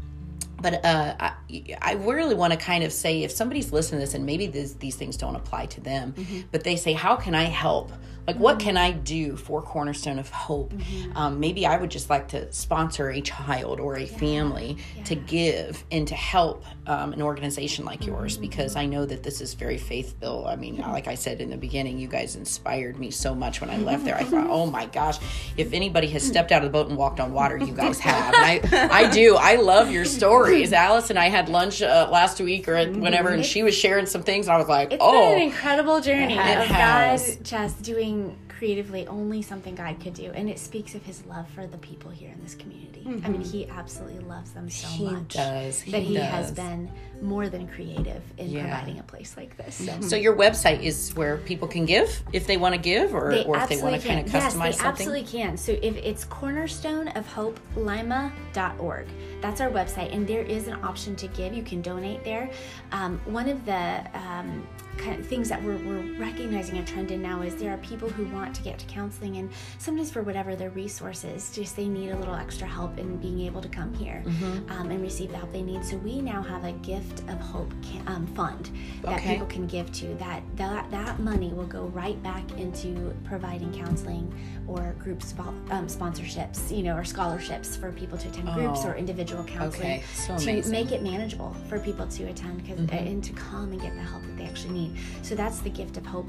but 0.61 0.85
uh, 0.85 1.15
I, 1.19 1.33
I 1.81 1.93
really 1.95 2.35
want 2.35 2.53
to 2.53 2.59
kind 2.59 2.85
of 2.85 2.93
say 2.93 3.23
if 3.23 3.31
somebody's 3.31 3.73
listening 3.73 4.01
to 4.01 4.07
this 4.07 4.15
and 4.15 4.27
maybe 4.27 4.47
this, 4.47 4.75
these 4.75 4.97
things 4.97 5.17
don't 5.17 5.37
apply 5.37 5.67
to 5.67 5.81
them, 5.81 6.15
but 6.51 6.65
they 6.65 6.77
say, 6.77 6.93
How 6.93 7.17
can 7.17 7.35
I 7.35 7.45
help? 7.45 7.93
Like, 8.31 8.39
what 8.39 8.61
can 8.61 8.77
I 8.77 8.93
do 8.93 9.35
for 9.35 9.61
Cornerstone 9.61 10.21
of 10.21 10.31
Hope? 10.31 10.73
Um, 11.17 11.41
maybe 11.41 11.67
I 11.67 11.77
would 11.77 11.91
just 11.91 12.09
like 12.09 12.29
to 12.29 12.53
sponsor 12.53 13.11
a 13.11 13.21
child 13.21 13.81
or 13.81 13.97
a 13.97 14.07
family 14.07 14.77
to 15.07 15.17
give 15.17 15.85
and 15.91 16.07
to 16.07 16.15
help 16.15 16.65
um, 16.87 17.13
an 17.13 17.23
organization 17.23 17.85
like 17.85 18.07
yours 18.07 18.37
because 18.37 18.77
I 18.77 18.87
know 18.87 19.05
that 19.05 19.25
this 19.25 19.41
is 19.41 19.55
very 19.55 19.79
faith 19.79 20.19
filled. 20.21 20.47
I 20.47 20.55
mean, 20.55 20.77
like 20.79 21.09
I 21.09 21.17
said 21.17 21.41
in 21.41 21.51
the 21.51 21.57
beginning, 21.57 21.99
you 21.99 22.07
guys 22.07 22.37
inspired 22.37 23.01
me 23.01 23.11
so 23.11 23.35
much 23.35 23.61
when 23.61 23.69
I 23.69 23.79
left 23.79 24.05
there. 24.05 24.15
I 24.15 24.23
thought, 24.23 24.47
oh 24.49 24.67
my 24.67 24.87
gosh, 24.87 25.19
if 25.57 25.73
anybody 25.73 26.07
has 26.09 26.23
stepped 26.25 26.53
out 26.53 26.63
of 26.65 26.71
the 26.71 26.73
boat 26.73 26.89
and 26.89 26.97
walked 26.97 27.19
on 27.19 27.33
water, 27.33 27.57
you 27.57 27.75
guys 27.75 27.99
have. 27.99 28.33
And 28.35 28.73
I, 28.73 28.89
I 29.07 29.11
do. 29.11 29.35
I 29.35 29.57
love 29.57 29.91
your 29.91 30.05
stories. 30.05 30.73
Alice 30.73 31.11
and 31.11 31.19
I 31.19 31.31
had 31.31 31.49
lunch 31.49 31.83
uh, 31.83 32.09
last 32.13 32.41
week 32.41 32.69
or 32.69 32.77
whenever, 32.93 33.31
and 33.31 33.45
she 33.45 33.65
was 33.65 33.75
sharing 33.75 34.07
some 34.07 34.23
things. 34.23 34.47
And 34.47 34.55
I 34.55 34.59
was 34.59 34.69
like, 34.69 34.93
It's 34.93 35.03
oh, 35.03 35.31
been 35.31 35.43
an 35.43 35.49
incredible 35.49 36.01
journey 36.01 36.39
of. 36.39 36.69
God 36.69 37.21
just 37.43 37.83
doing 37.83 38.20
creatively 38.49 39.07
only 39.07 39.43
something 39.43 39.75
God 39.75 39.99
could 40.01 40.15
do, 40.15 40.31
and 40.33 40.49
it 40.49 40.59
speaks 40.59 40.95
of 40.95 41.03
His 41.05 41.25
love 41.27 41.49
for 41.51 41.67
the 41.67 41.79
people 41.79 42.11
here 42.11 42.31
in 42.31 42.43
this 42.43 42.55
community. 42.55 42.89
I 43.25 43.29
mean, 43.29 43.41
He 43.41 43.67
absolutely 43.69 44.21
loves 44.21 44.51
them 44.53 44.69
so 44.69 44.87
He 44.89 45.05
much 45.05 45.35
does. 45.35 45.81
He 45.81 45.91
that 45.93 46.03
He 46.03 46.15
has 46.17 46.53
been 46.53 46.91
more 47.23 47.49
than 47.49 47.67
creative 47.69 48.23
in 48.39 48.51
Yeah. 48.51 48.63
providing 48.63 48.99
a 48.99 49.03
place 49.03 49.37
like 49.37 49.57
this. 49.57 49.75
So. 49.77 50.01
So 50.01 50.17
your 50.17 50.37
website 50.37 50.83
is 50.83 51.11
where 51.17 51.39
people 51.39 51.67
can 51.69 51.85
give 51.87 52.23
if 52.33 52.47
they 52.47 52.57
want 52.57 52.75
to 52.75 52.81
give, 52.81 53.15
or, 53.15 53.31
They 53.31 53.45
or 53.45 53.57
if 53.59 53.69
they 53.69 53.83
want 53.83 54.01
to 54.01 54.07
kind 54.07 54.21
of 54.21 54.27
customize 54.27 54.33
yes, 54.33 54.55
they 54.55 54.73
something. 54.73 54.87
absolutely 54.87 55.25
can. 55.25 55.57
So 55.57 55.73
if 55.83 55.97
it's 55.97 56.25
cornerstone 56.25 57.09
of 57.09 57.27
hope 57.27 57.59
lima.org, 57.77 59.07
that's 59.41 59.61
our 59.61 59.71
website, 59.71 60.15
and 60.15 60.27
there 60.27 60.43
is 60.43 60.69
an 60.69 60.75
option 60.85 61.17
to 61.17 61.27
give. 61.29 61.55
You 61.55 61.63
can 61.63 61.83
donate 61.83 62.25
there. 62.25 62.51
Um, 62.93 63.19
one 63.25 63.49
of 63.49 63.65
the 63.65 64.05
um, 64.15 64.67
kind 65.01 65.19
of 65.19 65.27
things 65.27 65.49
that 65.49 65.63
we're, 65.63 65.79
we're 65.79 66.03
recognizing 66.19 66.79
a 66.79 66.85
trend 66.85 67.11
in 67.11 67.23
now 67.23 67.41
is 67.43 67.57
there 67.57 67.73
are 67.73 67.79
people 67.79 68.09
who 68.09 68.25
want 68.35 68.55
to 68.55 68.63
get 68.63 68.79
to 68.79 68.87
counseling, 68.87 69.39
and 69.39 69.51
sometimes 69.79 70.11
for 70.11 70.23
whatever 70.23 70.55
their 70.55 70.71
resources, 70.71 71.51
just 71.55 71.75
they 71.77 71.89
need 71.89 72.11
a 72.11 72.17
little 72.17 72.35
extra 72.35 72.67
help 72.69 72.99
in 72.99 73.17
being 73.17 73.41
able 73.41 73.61
to 73.63 73.69
come 73.69 73.93
here 73.95 74.23
Mm-hmm. 74.27 74.71
um, 74.71 74.91
and 74.91 75.01
receive 75.01 75.31
the 75.31 75.37
help 75.39 75.53
they 75.53 75.63
need. 75.63 75.85
So 75.85 75.97
we 75.99 76.21
now 76.21 76.43
have 76.43 76.65
a 76.65 76.73
gift 76.73 77.21
of 77.31 77.39
hope 77.41 77.73
ca- 77.83 78.13
um, 78.13 78.27
fund 78.29 78.71
that 79.03 79.19
Okay. 79.19 79.33
people 79.35 79.47
can 79.47 79.67
give 79.67 79.91
to. 79.93 80.07
That 80.17 80.43
that 80.57 80.91
that 80.91 81.19
money 81.21 81.49
will 81.53 81.67
go 81.67 81.85
right 81.87 82.21
back 82.23 82.51
into 82.59 83.15
providing 83.25 83.73
counseling 83.73 84.33
or 84.69 84.95
group 84.99 85.21
spo- 85.21 85.49
um, 85.73 85.87
sponsorships, 85.87 86.75
you 86.77 86.83
know, 86.83 86.95
or 86.97 87.05
scholarships 87.05 87.77
for 87.77 87.91
people 87.93 88.19
to 88.19 88.29
attend 88.29 88.53
groups 88.55 88.81
Oh, 88.85 88.89
or 88.89 88.95
individual 88.97 89.43
counseling 89.45 89.87
okay. 89.99 90.03
So 90.15 90.37
to 90.37 90.43
amazing. 90.51 90.73
make 90.73 90.93
it 90.93 91.03
manageable 91.03 91.57
for 91.69 91.79
people 91.81 92.07
to 92.07 92.25
attend 92.25 92.67
'cause- 92.67 92.79
Mm-hmm. 92.79 92.95
and 93.09 93.25
to 93.25 93.33
come 93.33 93.73
and 93.73 93.81
get 93.81 93.95
the 93.95 94.03
help 94.03 94.23
that 94.23 94.37
they 94.37 94.45
actually 94.45 94.75
need. 94.75 94.90
So 95.23 95.35
that's 95.35 95.61
the 95.61 95.71
gift 95.71 95.97
of 95.97 96.07
hope 96.07 96.27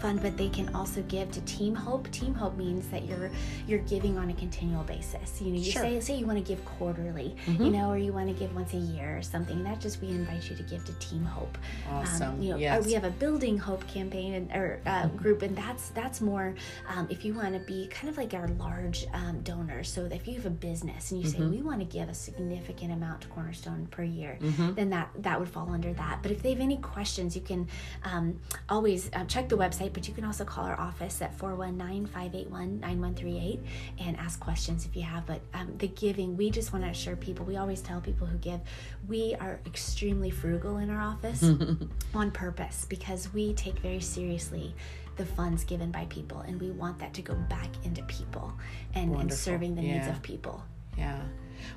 fund 0.00 0.20
but 0.22 0.36
they 0.36 0.48
can 0.48 0.74
also 0.74 1.02
give 1.02 1.30
to 1.30 1.40
team 1.42 1.74
hope 1.74 2.10
team 2.10 2.34
hope 2.34 2.56
means 2.56 2.88
that 2.88 3.04
you're 3.04 3.30
you're 3.66 3.78
giving 3.80 4.16
on 4.18 4.30
a 4.30 4.34
continual 4.34 4.82
basis 4.84 5.40
you 5.40 5.50
know 5.52 5.58
you 5.58 5.70
Sure. 5.70 5.82
Mm-hmm. 5.82 6.00
say 6.00 6.14
say 6.14 6.16
you 6.16 6.26
want 6.26 6.38
to 6.38 6.44
give 6.44 6.64
quarterly 6.64 7.36
you 7.46 7.70
know 7.70 7.90
or 7.90 7.98
you 7.98 8.12
want 8.12 8.28
to 8.28 8.34
give 8.34 8.54
once 8.54 8.72
a 8.74 8.78
year 8.78 9.18
or 9.18 9.22
something 9.22 9.62
that 9.64 9.80
just 9.80 10.00
we 10.00 10.08
invite 10.08 10.48
you 10.48 10.56
to 10.56 10.62
give 10.64 10.84
to 10.84 10.92
team 10.94 11.24
hope 11.24 11.56
Awesome. 11.90 12.40
you 12.42 12.50
know, 12.50 12.56
Yes. 12.56 12.80
uh, 12.80 12.86
we 12.86 12.92
have 12.94 13.04
a 13.04 13.10
building 13.10 13.56
hope 13.58 13.86
campaign 13.86 14.34
and, 14.34 14.50
or 14.52 14.80
uh, 14.86 15.06
group, 15.08 15.42
and 15.42 15.56
that's 15.56 15.88
that's 15.90 16.20
more 16.20 16.54
um, 16.88 17.06
if 17.10 17.24
you 17.24 17.32
want 17.34 17.54
to 17.54 17.60
be 17.60 17.86
kind 17.88 18.08
of 18.08 18.16
like 18.16 18.34
our 18.34 18.48
large 18.58 19.06
um, 19.14 19.40
donors. 19.42 19.88
So 19.90 20.04
if 20.06 20.26
you 20.28 20.34
have 20.34 20.46
a 20.46 20.50
business 20.50 21.10
and 21.10 21.20
you 21.22 21.28
say 21.28 21.38
Mm-hmm. 21.38 21.50
we 21.50 21.62
want 21.62 21.80
to 21.80 21.86
give 21.86 22.08
a 22.08 22.14
significant 22.14 22.92
amount 22.92 23.22
to 23.22 23.28
Cornerstone 23.28 23.86
per 23.90 24.02
year, 24.02 24.38
Mm-hmm. 24.40 24.74
then 24.74 24.90
that 24.90 25.10
that 25.18 25.38
would 25.40 25.48
fall 25.48 25.70
under 25.70 25.92
that. 25.94 26.18
But 26.22 26.30
if 26.32 26.42
they 26.42 26.50
have 26.50 26.60
any 26.60 26.76
questions, 26.78 27.34
you 27.34 27.42
can 27.42 27.68
um, 28.04 28.38
always 28.68 29.10
uh, 29.12 29.24
check 29.24 29.48
the 29.48 29.56
website, 29.56 29.89
but 29.92 30.08
you 30.08 30.14
can 30.14 30.24
also 30.24 30.44
call 30.44 30.64
our 30.64 30.80
office 30.80 31.20
at 31.22 31.36
419-581-9138 31.38 33.60
and 34.00 34.16
ask 34.16 34.40
questions 34.40 34.86
if 34.86 34.96
you 34.96 35.02
have. 35.02 35.26
But 35.26 35.40
um, 35.54 35.74
the 35.78 35.88
giving, 35.88 36.36
we 36.36 36.50
just 36.50 36.72
want 36.72 36.84
to 36.84 36.90
assure 36.90 37.16
people. 37.16 37.44
We 37.44 37.56
always 37.56 37.82
tell 37.82 38.00
people 38.00 38.26
who 38.26 38.38
give, 38.38 38.60
we 39.08 39.34
are 39.40 39.60
extremely 39.66 40.30
frugal 40.30 40.78
in 40.78 40.90
our 40.90 41.00
office 41.00 41.42
on 42.14 42.30
purpose 42.30 42.86
because 42.88 43.32
we 43.32 43.54
take 43.54 43.78
very 43.80 44.00
seriously 44.00 44.74
the 45.16 45.26
funds 45.26 45.64
given 45.64 45.90
by 45.90 46.04
people 46.06 46.40
and 46.40 46.60
we 46.60 46.70
want 46.70 46.98
that 46.98 47.12
to 47.14 47.22
go 47.22 47.34
back 47.34 47.68
into 47.84 48.02
people 48.04 48.52
and, 48.94 49.14
and 49.14 49.32
serving 49.32 49.74
the 49.74 49.82
needs 49.82 50.08
of 50.08 50.22
people. 50.22 50.62
Yeah. 50.96 51.20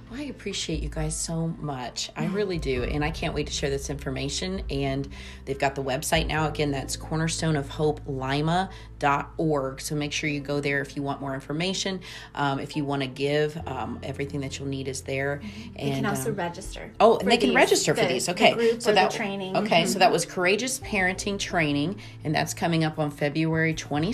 Well, 0.10 0.20
I 0.20 0.26
appreciate 0.26 0.82
you 0.82 0.90
guys 0.90 1.16
so 1.16 1.48
much. 1.60 2.10
I 2.16 2.26
really 2.26 2.58
do. 2.58 2.84
And 2.84 3.04
I 3.04 3.12
can't 3.12 3.34
wait 3.34 3.48
to 3.48 3.54
share 3.54 3.70
this 3.70 3.90
information. 3.90 4.64
And 4.70 5.08
they've 5.46 5.60
got 5.60 5.76
the 5.76 5.84
website 5.84 6.28
now. 6.28 6.48
Again, 6.48 6.72
that's 6.72 6.96
cornerstone 6.96 7.56
of 7.56 7.70
hope 7.70 8.02
lima.org. 9.04 9.82
So 9.82 9.96
make 9.96 10.12
sure 10.12 10.30
you 10.30 10.40
go 10.40 10.60
there 10.60 10.82
if 10.82 10.96
you 10.96 11.04
want 11.04 11.22
more 11.22 11.34
information. 11.34 12.02
Um, 12.36 12.60
if 12.60 12.76
you 12.76 12.86
want 12.86 13.02
to 13.02 13.08
give, 13.08 13.60
um, 13.68 14.00
everything 14.04 14.42
that 14.42 14.58
you'll 14.60 14.68
need 14.68 14.88
is 14.88 15.02
there. 15.02 15.42
And 15.76 15.90
You 15.90 15.96
can 15.96 16.06
also 16.06 16.30
um, 16.30 16.36
register. 16.36 16.92
Oh, 17.00 17.18
and 17.18 17.30
they 17.30 17.38
can 17.38 17.54
register 17.54 17.94
for 17.94 18.02
the- 18.02 18.08
these. 18.08 18.26
the 18.26 18.32
Okay, 18.34 18.54
group 18.54 18.82
so 18.82 18.94
that 18.94 19.12
the 19.12 19.18
training. 19.18 19.54
Mm-hmm. 19.54 19.66
Okay, 19.66 19.86
so 19.86 20.00
that 20.00 20.12
was 20.12 20.26
courageous 20.26 20.80
parenting 20.80 21.38
training, 21.40 22.00
and 22.24 22.34
that's 22.34 22.54
coming 22.54 22.84
up 22.84 23.00
on 23.00 23.12
February 23.12 23.74
22nd, 23.74 24.14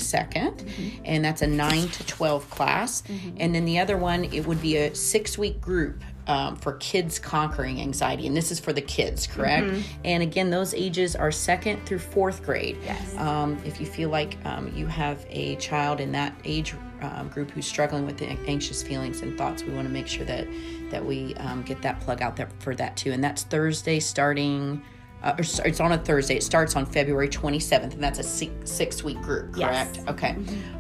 Mm-hmm. 0.60 1.02
and 1.06 1.23
that's 1.23 1.41
a 1.41 1.47
nine 1.47 1.88
to 1.89 2.06
twelve 2.06 2.49
class. 2.49 3.04
And 3.38 3.54
then 3.54 3.65
the 3.65 3.80
other 3.80 3.97
one, 3.97 4.25
it 4.25 4.45
would 4.45 4.62
be 4.62 4.78
a 4.78 4.93
six 4.95 5.38
week 5.38 5.62
group. 5.62 6.04
Um, 6.27 6.58
for 6.58 6.73
kids 6.73 7.17
conquering 7.17 7.82
anxiety, 7.82 8.27
and 8.27 8.38
this 8.38 8.51
is 8.51 8.60
for 8.60 8.71
the 8.71 8.82
kids, 8.82 9.25
correct? 9.25 9.65
Mm-hmm. 9.65 9.82
And 10.05 10.21
again, 10.21 10.51
those 10.51 10.75
ages 10.75 11.15
are 11.15 11.32
second 11.32 11.84
through 11.88 11.97
fourth 11.99 12.43
grade. 12.43 12.77
Yes. 12.84 13.17
Um, 13.17 13.58
if 13.65 13.79
you 13.79 13.88
feel 13.88 14.10
like 14.10 14.38
um, 14.45 14.71
you 14.75 14.86
have 14.86 15.25
a 15.32 15.55
child 15.55 15.99
in 15.99 16.12
that 16.12 16.36
age 16.43 16.75
um, 17.01 17.29
group 17.29 17.49
who's 17.49 17.65
struggling 17.65 18.05
with 18.05 18.17
the 18.17 18.27
anxious 18.45 18.84
feelings 18.84 19.23
and 19.23 19.36
thoughts, 19.39 19.63
we 19.63 19.73
want 19.73 19.88
to 19.88 19.93
make 19.93 20.05
sure 20.05 20.25
that 20.25 20.47
that 20.91 21.03
we 21.03 21.34
um, 21.36 21.63
get 21.63 21.82
that 21.82 21.99
plug 21.99 22.21
out 22.21 22.36
there 22.36 22.49
for 22.60 22.75
that 22.75 22.95
too. 22.95 23.12
And 23.12 23.23
that's 23.23 23.43
Thursday 23.43 23.99
starting. 23.99 24.84
Uh, 25.21 25.36
it's 25.38 25.79
on 25.82 25.91
a 25.91 25.97
Thursday. 25.97 26.38
It 26.38 26.43
starts 26.43 26.77
on 26.77 26.86
February 26.86 27.27
27th, 27.27 27.93
and 27.93 28.01
that's 28.03 28.19
a 28.19 28.23
six, 28.23 28.71
six 28.71 29.03
week 29.03 29.21
group, 29.21 29.53
Yes. 29.58 29.91
correct? 29.91 30.10
Okay. 30.10 30.36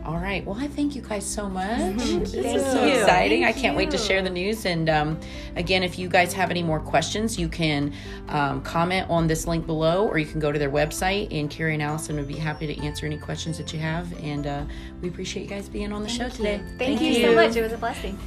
All 0.05 0.17
right. 0.17 0.45
Well, 0.45 0.55
I 0.57 0.67
thank 0.67 0.95
you 0.95 1.01
guys 1.01 1.25
so 1.25 1.49
much. 1.49 1.97
This 1.97 2.33
Thank 2.33 2.55
is 2.55 2.65
so 2.65 2.85
you. 2.85 2.93
exciting. 2.93 3.43
I 3.43 3.51
can't 3.51 3.75
wait 3.75 3.91
to 3.91 3.97
share 3.97 4.21
the 4.21 4.29
news. 4.29 4.65
And 4.65 4.89
um, 4.89 5.19
again, 5.57 5.83
if 5.83 5.99
you 5.99 6.07
guys 6.07 6.31
have 6.33 6.51
any 6.51 6.63
more 6.63 6.79
questions, 6.79 7.37
you 7.37 7.49
can 7.49 7.93
um, 8.29 8.61
comment 8.61 9.09
on 9.09 9.27
this 9.27 9.45
link 9.45 9.65
below, 9.65 10.07
or 10.07 10.17
you 10.17 10.25
can 10.25 10.39
go 10.39 10.51
to 10.53 10.57
their 10.59 10.71
website. 10.71 11.27
And 11.37 11.49
Carrie 11.49 11.73
and 11.73 11.83
Allison 11.83 12.15
would 12.15 12.27
be 12.27 12.35
happy 12.35 12.65
to 12.73 12.81
answer 12.85 13.05
any 13.05 13.17
questions 13.17 13.57
that 13.57 13.73
you 13.73 13.79
have. 13.79 14.11
And 14.23 14.47
uh, 14.47 14.63
we 15.01 15.09
appreciate 15.09 15.43
you 15.43 15.49
guys 15.49 15.67
being 15.67 15.91
on 15.91 16.01
the 16.01 16.09
show 16.09 16.29
today. 16.29 16.61
Thank, 16.77 17.01
you 17.01 17.15
so 17.15 17.35
much. 17.35 17.57
It 17.57 17.61
was 17.61 17.73
a 17.73 17.77
blessing. 17.77 18.17